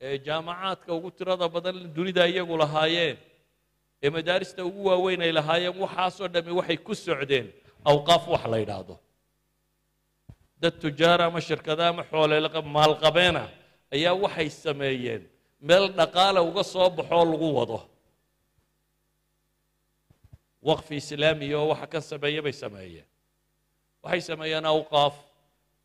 [0.00, 3.16] ee jaamacaadka ugu tirada badan dunida iyagu lahaayeen
[4.04, 7.46] ee madaarista ugu waaweyn ay lahaayeen waxaasoo dhammi waxay ku socdeen
[7.90, 8.94] awqaaf wax la yidhaahdo.
[10.62, 12.36] Dad tujaara ama shirkada ama xoole
[12.76, 13.42] maalqabeena
[13.94, 15.22] ayaa waxay sameeyeen
[15.68, 17.78] meel dhaqaale uga soo baxoo lagu wado.
[20.68, 23.06] Waqfi islaamiya oo waxa kan sameeya bay sameeyeen.
[24.02, 25.14] Waxay sameeyeen awqaaf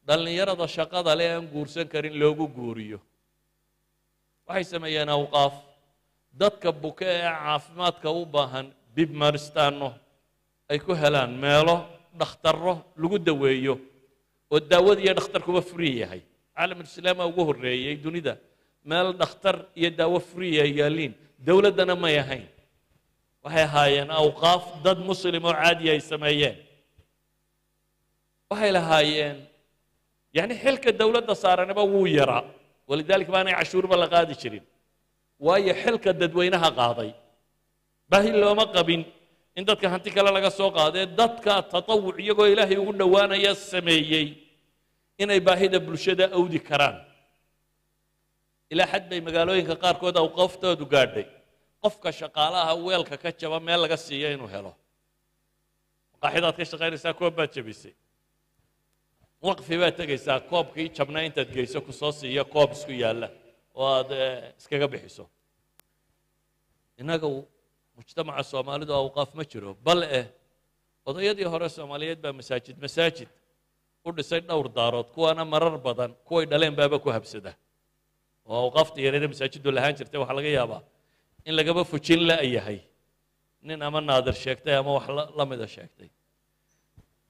[0.07, 2.99] dhallinyarada shaqada leh aan guursan karin loogu guuriyo
[4.51, 5.53] waxay sameeyeen awqaaf
[6.41, 9.89] dadka buke ee caafimaadka u baahan bibmaristaano
[10.71, 11.75] ay ku helaan meelo
[12.19, 13.75] dhakhtarro lagu daweeyo
[14.53, 16.21] oo daawada iyo dhakhtarkuba free yahay.
[16.55, 18.33] Caalamulislaama ugu horreeyey dunida.
[18.89, 21.13] Meel dhakhtar iyo daawo free ay yaaliin
[21.47, 22.45] dowladdana may ahayn.
[23.43, 26.57] Waxay ahaayeen awqaaf dad muslim oo caadiya ay sameeyeen.
[28.51, 29.37] Waxay lahaayeen
[30.37, 32.43] yacni xilka dowladda saaranaba wuu yaraa
[32.89, 34.65] walidaalika baanay cashuurba la qaadi jirin
[35.45, 37.11] waayo xilka dadweynaha qaaday
[38.11, 39.01] baahi looma qabin
[39.57, 44.27] in dadka hanti kale laga soo qaadee dadka tatawuc iyagoo ilaahay ugu dhowaanaya sameeyey
[45.23, 46.97] inay baahida bulshada awdi karaan
[48.73, 51.25] ilaa xad bay magaalooyinka qaarkood awqaaftoodu gaadhay
[51.83, 54.71] qofka shaqaalaha weelka ka jaba meel laga siiyo inuu helo
[56.13, 57.93] maqaaxidaad ka shaqaynaysaa koob baad jabisay
[59.47, 63.27] waqfi baad tegaysaa koobkii jabnaa intaad geyso ku soo siiyo koob isku yaalla
[63.79, 64.09] oo aad
[64.59, 65.23] iskaga bixiso.
[67.01, 67.27] Innaga
[67.97, 70.25] mujtamaca soomaalidu awqaaf ma jiro bal eh
[71.09, 73.29] odayadii hore soomaaliyeed baa masaajid masaajid
[74.07, 77.51] u dhisay dhowr daarood kuwaana marar badan kuway dhaleen baaba ku habsada.
[78.45, 80.81] Oo awqaafta yareeda masaajiddu lahaan jirtay waxaa laga yaabaa
[81.47, 82.79] in lagaba fujin la-yahay
[83.67, 85.05] nin ama naadir sheegtay ama wax
[85.37, 86.09] la mida sheegtay.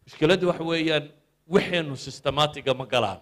[0.06, 1.06] Mushkiladdu waxa weeyaan
[1.54, 3.20] waxeenu systematiga ma galaan.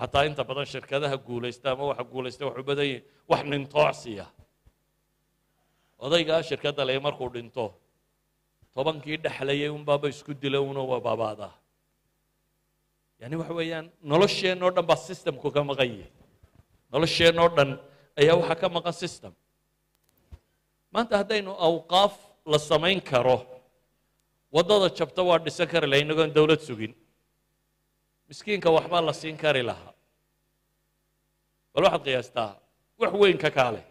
[0.00, 4.26] Xataa inta badan shirkadaha guulaysta ama waxa guulaysta waxu badan yihiin wax nintoocsiya
[6.04, 7.64] odaygaa shirkadda le markuu dhinto
[8.74, 11.54] tobankii dhexlayay unbaaba isku dila una waa baabaadaa
[13.20, 16.08] yani waxa weeyaan nolosheenoo dhan baa systemku ka maqan yihi
[16.92, 17.70] nolosheenoo dhan
[18.20, 19.32] ayaa waxaa ka maqan system.
[20.92, 22.14] Maanta haddaynu awqaaf
[22.52, 23.36] la samayn karo
[24.54, 26.92] waddada jabta waa dhisan kari laha inagoon dowlad sugin.
[28.28, 29.92] Miskiinka waxbaa la siin kari lahaa.
[31.74, 32.50] Bal waxaad qiyaastaa
[33.00, 33.82] wax weyn ka kaale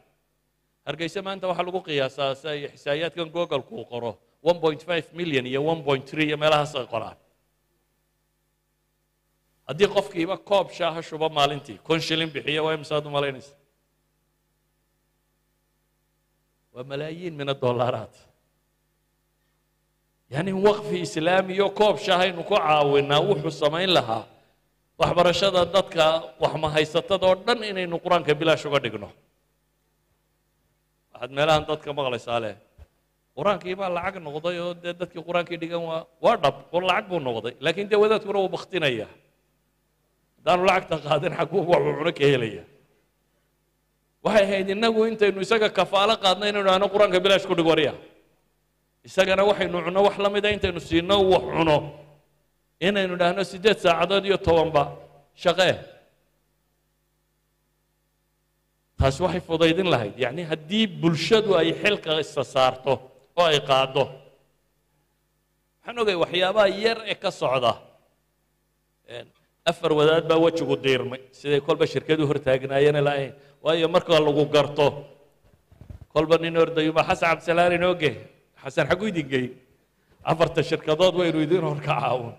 [0.85, 4.11] hargeyse maanta waxaa lagu qiyaasaa si ay xisaayaadkan googalku uu qoro.
[4.49, 7.17] one point five million iyo one point three iyo meelahaas ay qoraan.
[9.67, 13.55] Haddii qofkiiba koob shaaha shubo maalintii kun shilin bixiya waa imsaad u malaynaysa.
[16.73, 18.13] Waa malaayiin min adollaraat
[20.33, 24.23] yani waqfi islaamiyo koob shaahaynu ku caawinaa wuxuu samayn lahaa
[25.01, 26.05] waxbarashada dadka
[26.43, 29.09] waxmahaysatada oo dhan inaynu qur'aanka bilaash uga dhigno.
[31.13, 32.55] Waxaad meelahan dadka maqlaysaa leh.
[33.37, 37.19] Qur'aankii baa lacag noqday oo dee dadkii qur'aankii dhigan waa waa dhab oo lacag buu
[37.27, 39.07] noqday laakiin dee wadaadkuna wuu baktinaya
[40.37, 42.63] haddaanu lacagta qaadin xaguu waxuu cuno ka helaya.
[44.25, 47.93] Waxay ahayd innagu intaynu isaga kafaalo qaadno inaynu ahno qur'aanka bilaash ku dhig warya
[49.07, 51.77] isagana waxaynu cunno wax la mida intaynu siino wax cuno.
[52.87, 54.83] Inaynu dhahno siddeed saacadood iyo tobanba.
[55.43, 55.73] Shaqee.
[58.99, 60.15] Taasi waxay fudaydin lahayd.
[60.23, 62.93] Yacni haddii bulshadu ay xilka isa saarto
[63.39, 64.03] oo ay qaaddo.
[65.79, 67.73] Waxaan ogay waxyaabaha yar ee ka socda.
[69.71, 71.21] Afar wadaad baa wejigu diirmay.
[71.37, 73.31] Siday kolba shirkadu hortaagnaayeen lahayn
[73.63, 74.87] waayo marka lagu garto
[76.13, 78.11] kolba nin ordayuma xasan cabdisalaam inooge
[78.65, 79.51] xasan xagu idin geyn.
[80.31, 82.33] Afarta shirkadood waynu idin hor ka caawin.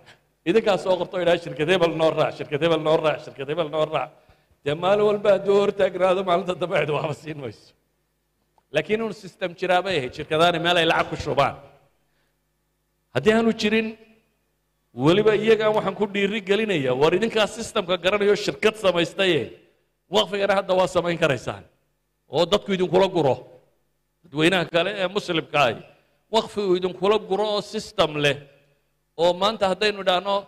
[0.49, 3.85] Idinkaa soo qorto idhaha shirkad hebel noo raac shirkad hebel noo raac shirkad hebel noo
[3.95, 4.11] raac.
[4.65, 7.71] Dee maalin walba hadduu hortaagnaado maalinta dambe cid waxba siin mayso.
[8.75, 11.55] Laakiin inuu system jiraa ahayd shirkadaani meel ay lacag ku shubaan.
[13.15, 13.89] Haddii aanu jirin
[15.05, 19.43] weliba iyagaan waxaan ku dhiiri gelinaya war idinkaa systemka garanayo shirkad samaystaye
[20.15, 21.65] waqfigana hadda waa samayn karaysaan.
[22.35, 23.37] Oo dadku idinkula guro.
[24.23, 25.63] Dadweynaha kale ee muslimka
[26.37, 28.37] ahi waqfigu idinkula guro oo system leh.
[29.17, 30.47] Oo maanta haddaynu idhaahno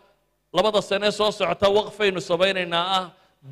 [0.52, 3.04] labada sane soo socota waqfaynu samaynaynaa ah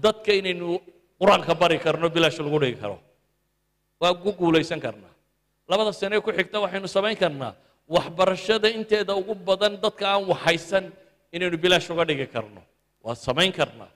[0.04, 0.80] dadka inaynu
[1.20, 2.98] qur'aanka bari karno bilaash lagu dhigi karo.
[4.00, 5.12] Waa ku guulaysan karnaa
[5.68, 7.54] labada sane ku xigta waxaynu samayn karnaa.
[7.88, 10.92] Waxbarashada inteeda ugu badan dadka aan waxaysan
[11.32, 12.60] inaynu bilaash uga dhigi karno.
[13.04, 13.90] Waa samayn karnaa.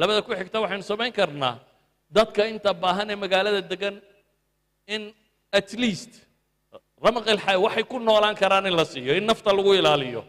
[0.00, 1.60] Labada ku xigta waxaynu samayn karnaa.
[2.10, 4.00] Dadka inta baahan ee magaalada degan
[4.94, 5.12] in
[5.52, 6.23] at least
[7.04, 10.22] ramaqilxay waxay ku noolaan karaan in la siiyo in nafta lagu ilaaliyo.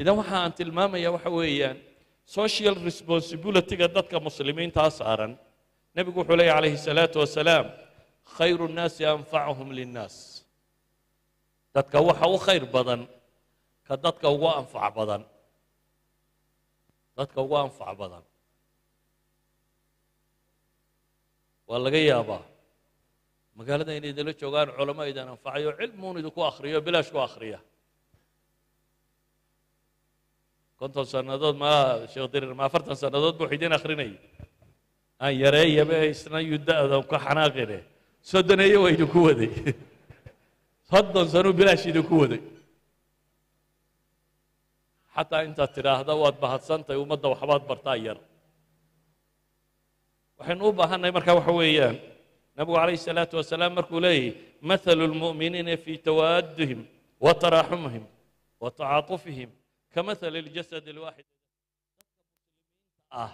[0.00, 1.76] Idan waxa aan tilmaamaya waxa weeyaan
[2.38, 5.32] social responsibilityga dadka muslimiintaa saaran.
[5.96, 7.66] Nebigu wuxuu leeyahy calayhi salaatu wasalaam
[8.36, 10.16] khayru nnaasi anfacuhum linnaas.
[11.74, 13.00] Dadka waxa u khayr badan
[13.86, 15.22] ka dadka ugu anfac badan.
[17.18, 18.24] Dadka ugu anfac badan.
[21.68, 22.42] Waa laga yaabaa
[23.56, 27.60] magaalada inay idinla joogaan culamo idin anfacayo cilmuun idinku akhriyo bilaash ku akhriya.
[30.78, 31.72] Konton sannadood ma
[32.12, 34.20] sheekh dirir ma afartan sannadood buu idin akhrinayay
[35.24, 37.78] aan yareeyaba isna yuda'da ka xanaaqine
[38.30, 39.52] soddoneeye waa idinku waday.
[40.90, 42.42] Soddon sanuu bilaash idinku waday.
[45.16, 48.18] Xataa intaad tidhaahda waad mahadsantahay ummadda waxbaad bartaa yar.
[50.38, 51.96] Waxaynu u baahannahay marka waxa weeyaan
[52.56, 54.30] nabigu calayhi الsalaaةu wasalaam markuu leeyahy
[54.70, 56.80] mathalu اlmu'miniina fi tawaaddihim
[57.24, 58.04] wa taraaxumihim
[58.62, 59.50] wa tacaatufihim
[59.94, 61.26] ka mahali اljasad اlwaaxid
[63.22, 63.32] ah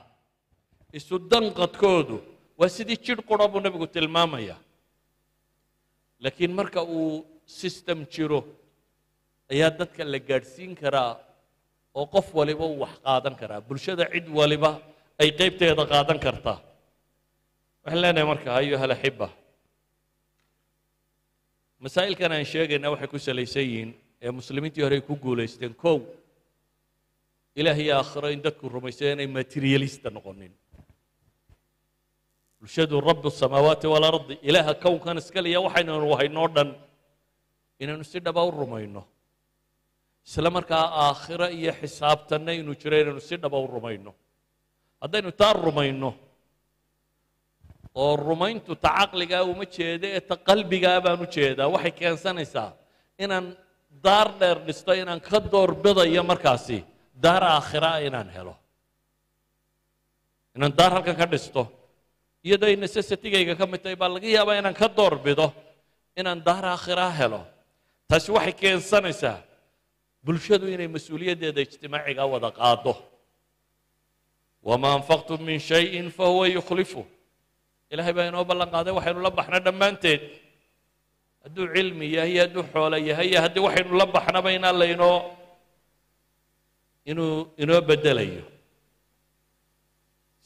[0.99, 2.17] isu danqadkoodu
[2.61, 4.57] waa sidii jidh qura buu nebigu tilmaamaya.
[6.25, 7.25] Laakiin marka uu
[7.61, 8.41] system jiro
[9.53, 11.13] ayaa dadka la gaadhsiin karaa
[11.99, 13.61] oo qof waliba uu wax qaadan karaa.
[13.69, 14.71] Bulshada cid waliba
[15.23, 16.59] ay qaybteeda qaadan kartaa
[17.85, 19.29] waxaan leenahay marka ayuha alaxiba
[21.85, 23.91] masaa'ilkan aan sheegayna waxay ku salaysan yihiin
[24.25, 25.99] ee muslimiintii hore ay ku guulaysteen kow
[27.61, 30.53] ilaah iyo aakhiro in dadku rumaysay inay materialista noqonin.
[32.61, 36.69] Bulshadu rabu samaawaati waalardi ilaaha kownkan iskaliya waxaynanu haynoo dhan
[37.83, 39.03] inaynu si dhaba u rumayno.
[40.27, 44.11] Isla markaa aakhiro iyo xisaabtanna inuu jiro inaynu si dhaba u rumayno.
[45.03, 46.11] Haddaynu taa rumayno
[47.95, 51.69] oo rumayntu ta caqligaa uma jeeda ee ta qalbigaa baan u jeedaa.
[51.75, 52.71] Waxay keensanaysaa
[53.25, 53.47] inaan
[54.05, 56.79] daar dheer dhisto inaan ka doorbidayo markaasi
[57.25, 58.55] daar aakhira inaan helo.
[60.57, 61.63] Inaan daar halkan ka dhisto.
[62.45, 65.47] Iyadoo ay necessitigayga ka mid tahay baa laga yaabaa inaan ka doorbido
[66.17, 67.41] inaan daar aakhira helo.
[68.09, 69.39] Taasi waxay keensanaysaa
[70.25, 72.93] bulshadu inay mas'uuliyaddeeda ijtimaaciga wada qaado.
[74.69, 77.03] Wama anfaqtum min shayin fahuwa yukhlifu
[77.93, 80.23] ilahay baa inoo ballan qaaday waxaynu la baxna dhammaanteed.
[81.45, 85.19] Hadduu cilmi yahay iyo hadduu xoolo yahay iyo haddii waxaynu la baxnaba inaan laynoo
[87.11, 88.45] inuu inoo beddelayo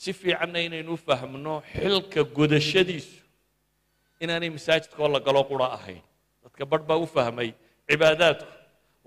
[0.03, 3.17] si fiicanna inaynu u fahmno xilka gudashadiisu
[4.23, 6.03] inaanay masaajidkoo la galo qura ahayn.
[6.43, 7.49] Dadka barh baa u fahmay
[7.89, 8.49] cibaadaadku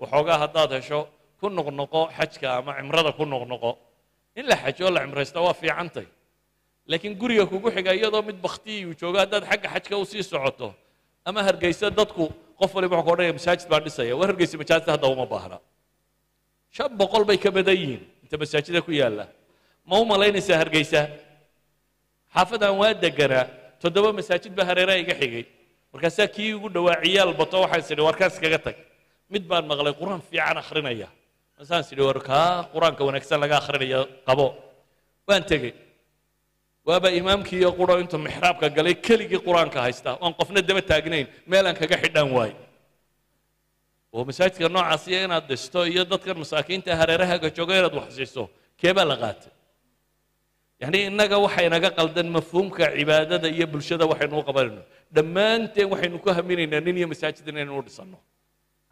[0.00, 1.00] waxoogaa haddaad hesho
[1.40, 3.70] ku noqnoqo xajka ama cimrada ku noqnoqo.
[4.38, 6.06] In la xajo oo la cimraysta waa fiicantay
[6.90, 10.68] laakiin guriga kugu xiga iyadoo mid baktiyi uu joogo haddaad xagga xajka u sii socoto
[11.28, 12.24] ama hargeysa dadku
[12.60, 14.12] qof waliba wuxuu ka odhanaya masaajid baan dhisaya.
[14.20, 15.58] War hargeysa masaajidta hadda uma baahna.
[16.76, 19.24] Shan boqol bay ka badan yihiin inta masaajida ku yaalla.
[19.88, 21.00] Ma u malaynaysaa hargeysa?
[22.34, 23.46] Xaafadaan waa deganaa
[23.82, 25.44] toddoba masaajid baa hareeraha iga xigay.
[25.92, 28.76] Markaasaa kii ugu dhowaa ciyaal bato waxaan sidhi warkaas kaga tag.
[29.32, 31.08] Mid baan maqlay qur'aan fiican akhrinaya.
[31.58, 32.18] Masaan sidhi war
[32.74, 34.46] qur'aanka wanaagsan laga akhrinaya qabo.
[35.28, 35.72] Waan tegey
[36.88, 41.76] waaba imaamkii iyo quro intuu mixraabka galay keligii qur'aanka haysta oon qofna daba taagnayn meelaan
[41.80, 42.56] kaga xidhaan waayo
[44.14, 48.42] oo masaajidka noocaasiya inaad dhisto iyo dadkan masaakiinta hareerahaaga jooga inaad wax siiso
[48.80, 49.52] keebaa la qaatay?
[50.82, 54.82] Yacni innaga waxa inaga qaldan mafhuumka cibaadada iyo bulshada waxaynu u qabanayno.
[55.16, 58.18] Dhammaanteen waxaynu ku haminaynaa nin iyo masaajid inaynu u dhisanno.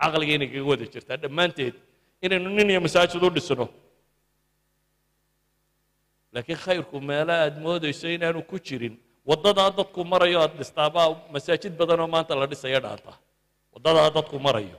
[0.00, 1.16] Caqliga inay kaga wada jirtaa.
[1.24, 1.74] Dhammaanteed
[2.24, 3.64] inaynu nin iyo masaajid u dhisno
[6.38, 8.94] laakiin khayrku meelo aad moodayso inaanu ku jirin.
[9.28, 13.12] Waddadaa dadku marayo aad dhistaabaa masaajid badanoo maanta la dhisaya dhaanta.
[13.74, 14.78] Waddadaa dadku marayo.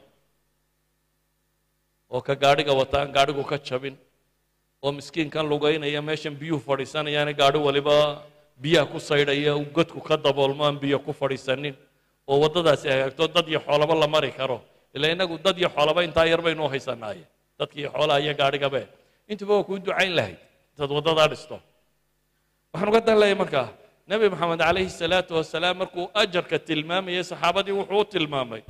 [2.10, 3.96] Oo ka gaadhiga wata aan gaadhigu ka jabin.
[4.84, 7.96] Oo miskiinkan lugaynaya meeshan biyuhu fadhiisanayaane gaadhi waliba
[8.64, 11.76] biyaha ku saydhaya uu godku ka daboolmo aan biyo ku fadhiisanin.
[12.30, 14.58] Oo waddadaasi hagaagto dad iyo xoolaba la mari karo.
[14.96, 17.24] Ilaa innagu dad iyo xoolaba intaa yar baynu u haysanaaye
[17.60, 18.82] dadkii xoolaha iyo gaadhigabe
[19.32, 20.40] intuba waa kuu ducayn lahayd
[20.80, 21.58] intaad waddadaa dhisto
[22.72, 23.68] waxaan uga dan markaa
[24.08, 28.64] nebi moxamed calayhi salaatu wasalaam markuu ajarka tilmaamayay saxaabadii wuxuu u tilmaamay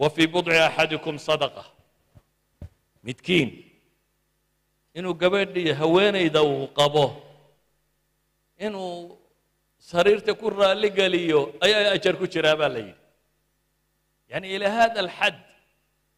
[0.00, 1.64] wa fii budci axadikum sadaqa.
[3.02, 3.48] Midkiin
[4.94, 7.06] inuu gabadhii haweenayda uu qabo
[8.66, 9.18] inuu
[9.78, 13.00] sariirta ku raalli geliyo ayaa ajar ku jiraa baa la yidhi.
[14.30, 15.36] Yani ilaa hada alxad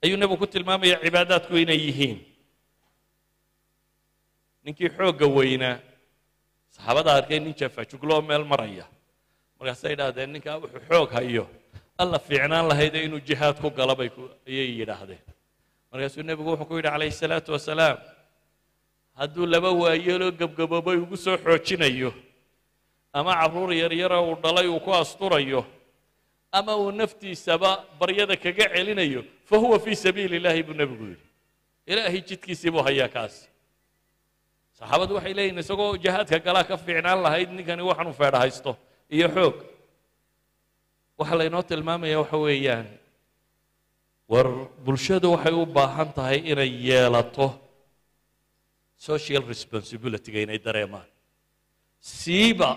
[0.05, 2.32] ayuu nebigu ku tilmaamaya cibaadaadku inay yihiin
[4.65, 5.77] ninkii xoogga weynaa
[6.75, 8.87] saxaabada arkay nin jafajuglo meel maraya.
[9.59, 11.45] Markaasay idhaahdeen ninkaa wuxuu xoog hayo.
[11.99, 14.11] Alla fiicnaan lahayde inuu jihaad ku gala bay
[14.49, 15.23] ayay yidhaahdeen.
[15.93, 17.99] Markaasuu nebigu wuxuu ku yidhi calayhi salaatu wasalaam
[19.19, 22.11] hadduu laba waayeeloo gebgaboobay ugu soo xoojinayo
[23.13, 25.63] ama carruur yaryara uu dhalay uu ku asturayo
[26.59, 31.25] ama uu naftiisaba baryada kaga celinayo fa huwa fii sabiili illaahi buu nebigu yidhi.
[31.87, 33.35] Ilaahay jidkiisii buu hayaa kaas
[34.83, 38.71] saxaabadu waxay leeyihiin isagoo jihaadka galaa ka fiicnaan lahayd ninkani waxaanu feedha haysto.
[39.17, 39.57] Iyo xoog.
[41.19, 42.87] Waxa laynoo tilmaamaya waxa weeyaan
[44.33, 44.47] war
[44.85, 47.47] bulshadu waxay u baahan tahay inay yeelato
[49.09, 51.09] social responsibilityga inay dareemaan.
[52.01, 52.71] Siiba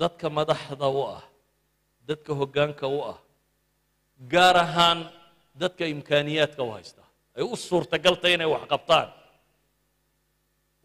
[0.00, 1.24] dadka madaxda u ah
[2.08, 3.18] dadka hoggaanka u ah
[4.32, 4.98] gaar ahaan
[5.62, 7.02] dadka imkaaniyaadka u haysta
[7.36, 9.08] ay u suurtagaltay inay wax qabtaan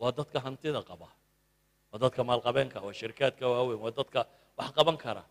[0.03, 1.07] waa dadka hantida qaba.
[1.91, 4.19] Waa dadka maalqabeenka waa shirkaadka waaweyn waa dadka
[4.59, 5.23] wax qaban kara.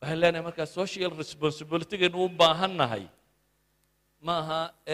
[0.00, 3.04] Waxaan leenahay markaa social responsibilitygaynu u baahan nahay
[4.26, 4.36] ma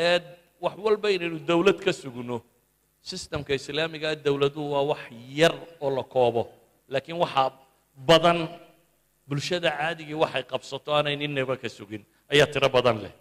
[0.07, 0.25] eed
[0.65, 2.37] wax walba inaynu dowlad ka sugno.
[3.11, 5.03] Sistemka islaamigaa dowladuhu waa wax
[5.41, 5.55] yar
[5.85, 6.43] oo la koobo.
[6.93, 7.49] Laakiin waxaa
[8.09, 8.39] badan
[9.29, 12.03] bulshada caadigii waxay qabsato aanay ninaba ka sugin.
[12.33, 13.13] Ayaa tiro badan leh.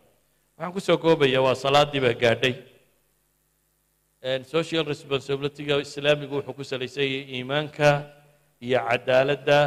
[0.56, 2.54] Waxaan ku soo koobaya waa salaadii baa gaadhay
[4.56, 7.90] social responsibilityga islaamigu wuxuu ku salaysan yahay iimaanka
[8.68, 9.60] iyo cadaaladda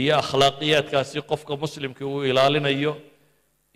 [0.00, 2.92] iyo akhlaaqiyaadkaasi qofka muslimkii uu ilaalinayo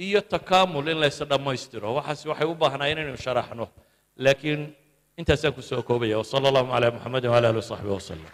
[0.07, 1.89] iyo takaamul in laysa dhammaystiro.
[1.99, 3.67] Waxaas waxay u baahnaayeen inaynu sharaxno
[4.25, 4.63] laakiin
[5.21, 6.17] intaasaan ku soo koobaya.
[6.23, 8.29] Wasala allahu calaa muxamedin wala alihi wasaxbihi wasalam